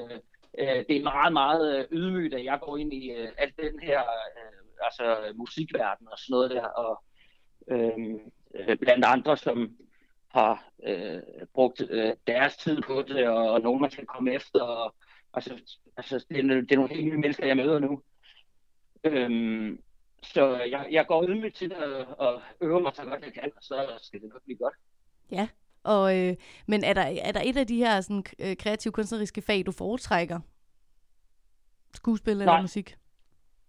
øh, 0.58 0.84
det 0.88 0.96
er 0.96 1.02
meget, 1.02 1.32
meget 1.32 1.78
øh, 1.78 1.84
ydmygt, 1.90 2.34
at 2.34 2.44
jeg 2.44 2.58
går 2.62 2.76
ind 2.76 2.92
i 2.92 3.10
øh, 3.10 3.28
alt 3.38 3.56
den 3.56 3.80
her 3.80 4.00
øh, 4.00 4.64
altså, 4.80 5.32
musikverden 5.34 6.08
og 6.08 6.18
sådan 6.18 6.32
noget 6.32 6.50
der. 6.50 6.66
Og 6.66 7.02
øh, 7.68 8.14
øh, 8.54 8.78
blandt 8.78 9.04
andre, 9.04 9.36
som 9.36 9.76
har 10.28 10.70
øh, 10.86 11.22
brugt 11.54 11.82
øh, 11.90 12.12
deres 12.26 12.56
tid 12.56 12.82
på 12.82 13.02
det, 13.02 13.28
og, 13.28 13.50
og 13.50 13.60
nogen, 13.60 13.80
man 13.80 13.90
skal 13.90 14.06
komme 14.06 14.32
efter. 14.32 14.60
Og, 14.60 14.94
altså, 15.34 15.78
altså, 15.96 16.24
det, 16.28 16.38
er, 16.38 16.42
det 16.42 16.72
er 16.72 16.76
nogle 16.76 16.94
helt 16.94 17.04
nye 17.04 17.18
mennesker, 17.18 17.46
jeg 17.46 17.56
møder 17.56 17.78
nu. 17.78 18.02
Øhm, 19.04 19.82
så 20.22 20.56
jeg, 20.56 20.88
jeg 20.90 21.06
går 21.06 21.28
ydmygt 21.28 21.56
til 21.56 21.70
det 21.70 21.78
og 22.18 22.42
øver 22.60 22.80
mig 22.80 22.92
så 22.94 23.04
godt 23.04 23.24
jeg 23.24 23.32
kan, 23.32 23.52
og 23.56 23.62
så 23.62 23.98
skal 24.02 24.20
det 24.20 24.28
nok 24.28 24.42
blive 24.44 24.58
godt. 24.58 24.74
Ja, 25.30 25.48
og, 25.84 26.18
øh, 26.18 26.36
men 26.66 26.84
er 26.84 26.92
der, 26.92 27.02
er 27.22 27.32
der 27.32 27.40
et 27.44 27.56
af 27.56 27.66
de 27.66 27.76
her 27.76 28.00
sådan, 28.00 28.24
øh, 28.38 28.56
kreative 28.56 28.92
kunstneriske 28.92 29.42
fag, 29.42 29.66
du 29.66 29.72
foretrækker? 29.72 30.40
Skuespil 31.94 32.32
eller 32.32 32.44
Nej. 32.44 32.60
musik? 32.60 32.96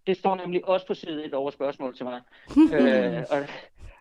Det 0.06 0.16
står 0.16 0.34
nemlig 0.36 0.68
også 0.68 0.86
på 0.86 0.94
side 0.94 1.24
et 1.24 1.34
over 1.34 1.50
spørgsmål 1.50 1.96
til 1.96 2.04
mig. 2.04 2.20
øh, 2.74 3.24
og, 3.30 3.46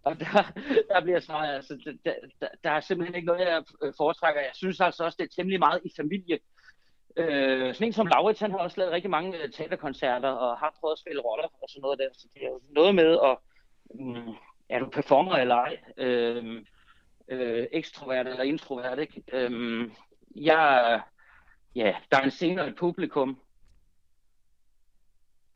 og 0.03 0.19
der, 0.19 0.51
der 0.89 1.01
bliver 1.01 1.19
svaret, 1.19 1.55
altså, 1.55 1.97
der, 2.05 2.13
der, 2.41 2.47
der 2.63 2.69
er 2.69 2.79
simpelthen 2.79 3.15
ikke 3.15 3.25
noget, 3.25 3.41
jeg 3.41 3.63
øh, 3.83 3.93
foretrækker. 3.97 4.41
Jeg 4.41 4.51
synes 4.53 4.81
altså 4.81 5.03
også, 5.03 5.15
det 5.19 5.25
er 5.25 5.35
temmelig 5.35 5.59
meget 5.59 5.81
i 5.85 5.91
familie. 5.97 6.39
Øh, 7.17 7.73
sådan 7.73 7.87
en 7.87 7.93
som 7.93 8.07
Laurits, 8.07 8.39
han 8.39 8.51
har 8.51 8.57
også 8.57 8.79
lavet 8.79 8.93
rigtig 8.93 9.11
mange 9.11 9.37
øh, 9.43 9.51
teaterkoncerter 9.51 10.29
og 10.29 10.57
har 10.57 10.77
prøvet 10.79 10.93
at 10.93 10.99
spille 10.99 11.21
roller 11.21 11.47
og 11.61 11.69
sådan 11.69 11.81
noget 11.81 11.99
der. 11.99 12.09
Så 12.13 12.27
det 12.33 12.43
er 12.43 12.49
jo 12.49 12.61
noget 12.69 12.95
med 12.95 13.19
at, 13.23 13.37
um, 13.89 14.35
er 14.69 14.79
du 14.79 14.89
performer 14.89 15.35
eller 15.35 15.55
ej, 15.55 15.77
øh, 15.97 16.65
øh, 17.27 17.67
ekstrovert 17.71 18.27
eller 18.27 18.43
introvert, 18.43 18.99
ikke? 18.99 19.23
Øh, 19.33 19.89
jeg, 20.35 21.01
ja, 21.75 21.95
der 22.11 22.17
er 22.17 22.21
en 22.21 22.31
scene 22.31 22.61
og 22.61 22.67
et 22.67 22.75
publikum, 22.75 23.37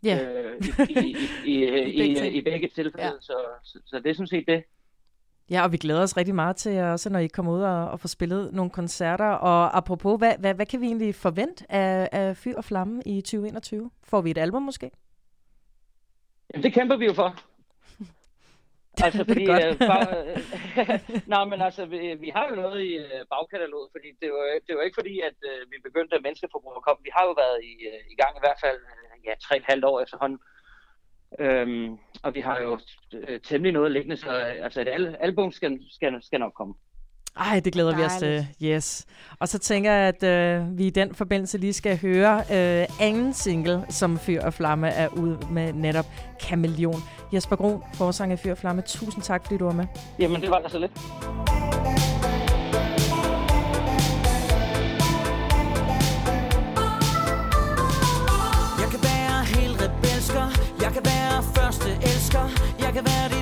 Ja. 0.04 0.20
øh, 0.24 0.62
i, 0.90 0.94
i, 1.00 1.18
i, 1.46 1.64
i, 1.64 1.92
i, 1.94 1.98
begge 1.98 2.32
i, 2.32 2.38
i 2.38 2.42
begge 2.42 2.68
tilfælde, 2.68 3.06
ja. 3.06 3.12
så, 3.22 3.34
så, 3.64 3.80
så 3.86 4.00
det 4.00 4.10
er 4.10 4.14
sådan 4.14 4.28
set 4.28 4.48
det. 4.48 4.64
Ja, 5.50 5.64
og 5.64 5.72
vi 5.72 5.78
glæder 5.78 6.02
os 6.04 6.18
rigtig 6.18 6.36
meget 6.36 6.56
til, 6.56 6.80
også 6.80 7.10
når 7.10 7.20
I 7.20 7.28
kommer 7.28 7.52
ud 7.52 7.62
og, 7.62 7.90
og 7.92 8.00
får 8.00 8.08
spillet 8.08 8.54
nogle 8.54 8.72
koncerter. 8.72 9.26
Og 9.26 9.78
apropos, 9.78 10.18
hvad, 10.18 10.34
hvad, 10.40 10.54
hvad 10.54 10.66
kan 10.66 10.82
vi 10.82 10.86
egentlig 10.86 11.16
forvente 11.16 11.72
af, 11.72 12.10
af 12.12 12.38
Fyr 12.38 12.58
og 12.58 12.64
Flamme 12.64 13.02
i 13.06 13.22
2021? 13.22 13.92
Får 14.04 14.22
vi 14.22 14.32
et 14.32 14.38
album 14.38 14.62
måske? 14.62 14.92
Jamen, 16.54 16.64
det 16.64 16.74
kæmper 16.74 16.98
vi 16.98 17.06
jo 17.06 17.14
for. 17.14 17.36
Altså, 19.06 19.24
fordi... 19.30 19.46
godt. 19.46 19.64
Øh, 19.66 19.78
bag, 19.92 20.06
nej, 21.34 21.44
men 21.52 21.60
altså, 21.68 21.84
vi, 21.94 22.00
vi 22.24 22.30
har 22.36 22.46
jo 22.50 22.56
noget 22.64 22.78
i 22.90 22.92
øh, 23.06 23.22
bagkataloget, 23.34 23.90
fordi 23.96 24.10
det 24.22 24.30
var, 24.36 24.44
det 24.68 24.74
var 24.76 24.84
ikke 24.84 25.00
fordi, 25.02 25.16
at 25.30 25.38
øh, 25.50 25.62
vi 25.72 25.78
begyndte, 25.88 26.16
at 26.16 26.24
menneskeforbruget 26.26 26.84
kom. 26.88 26.98
Vi 27.08 27.12
har 27.18 27.24
jo 27.30 27.34
været 27.44 27.60
i, 27.72 27.74
øh, 27.92 28.02
i 28.14 28.16
gang 28.22 28.34
i 28.36 28.44
hvert 28.46 28.60
fald, 28.64 28.80
ja, 29.28 29.34
tre 29.44 29.56
og 29.56 29.60
et 29.62 29.70
halvt 29.72 29.86
år 29.86 29.98
efterhånden. 30.06 30.40
Øhm, 31.40 31.98
og 32.24 32.36
vi 32.36 32.40
har 32.40 32.58
jo 32.62 32.80
temmelig 33.44 33.74
noget 33.74 33.92
liggende, 33.92 34.18
så 34.18 34.32
altså, 34.66 34.82
et 34.82 34.88
al- 34.88 35.18
album 35.20 35.52
skal, 35.52 35.80
skal, 35.92 36.24
skal 36.24 36.40
nok 36.40 36.54
komme. 36.54 36.74
Ej, 37.40 37.60
det 37.60 37.74
glæder 37.74 37.92
Dejligt. 37.92 38.22
vi 38.22 38.36
os 38.36 38.46
til. 38.60 38.68
Yes. 38.68 39.06
Og 39.40 39.48
så 39.50 39.58
tænker 39.60 39.92
jeg, 39.92 40.14
at 40.22 40.24
øh, 40.24 40.78
vi 40.78 40.88
i 40.88 40.90
den 40.90 41.16
forbindelse 41.16 41.58
lige 41.58 41.74
skal 41.74 42.00
høre 42.02 42.38
øh, 42.40 42.86
anden 43.00 43.34
single, 43.34 43.86
som 43.90 44.20
Fyr 44.20 44.42
og 44.42 44.54
Flamme 44.54 44.90
er 44.90 45.08
ud 45.08 45.38
med 45.52 45.74
netop 45.74 46.06
Kameleon. 46.42 47.02
Jesper 47.34 47.56
Grun, 47.56 47.82
forsanger 47.94 48.36
Fyr 48.36 48.52
og 48.52 48.58
Flamme, 48.58 48.82
tusind 48.82 49.24
tak, 49.24 49.44
fordi 49.46 49.58
du 49.58 49.66
var 49.66 49.74
med. 49.74 49.86
Jamen, 50.20 50.42
det 50.42 50.50
var 50.50 50.60
da 50.60 50.70
så 50.70 50.80
lidt. 50.80 50.92
Jeg 58.82 58.88
kan 58.94 59.02
være 59.12 59.38
helt 59.56 59.76
rebelsker, 59.84 60.46
jeg 60.84 60.92
kan 60.96 61.04
være 61.12 61.36
første 61.58 61.90
elsker, 62.12 62.46
jeg 62.86 62.92
kan 62.96 63.04
være 63.12 63.26
det 63.34 63.39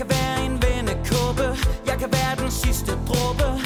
kan 0.00 0.08
være 0.08 0.44
en 0.44 0.62
vennekåbe. 0.62 1.56
Jeg 1.86 1.96
kan 1.98 2.12
være 2.12 2.36
den 2.36 2.50
sidste 2.50 2.92
dråbe. 3.08 3.59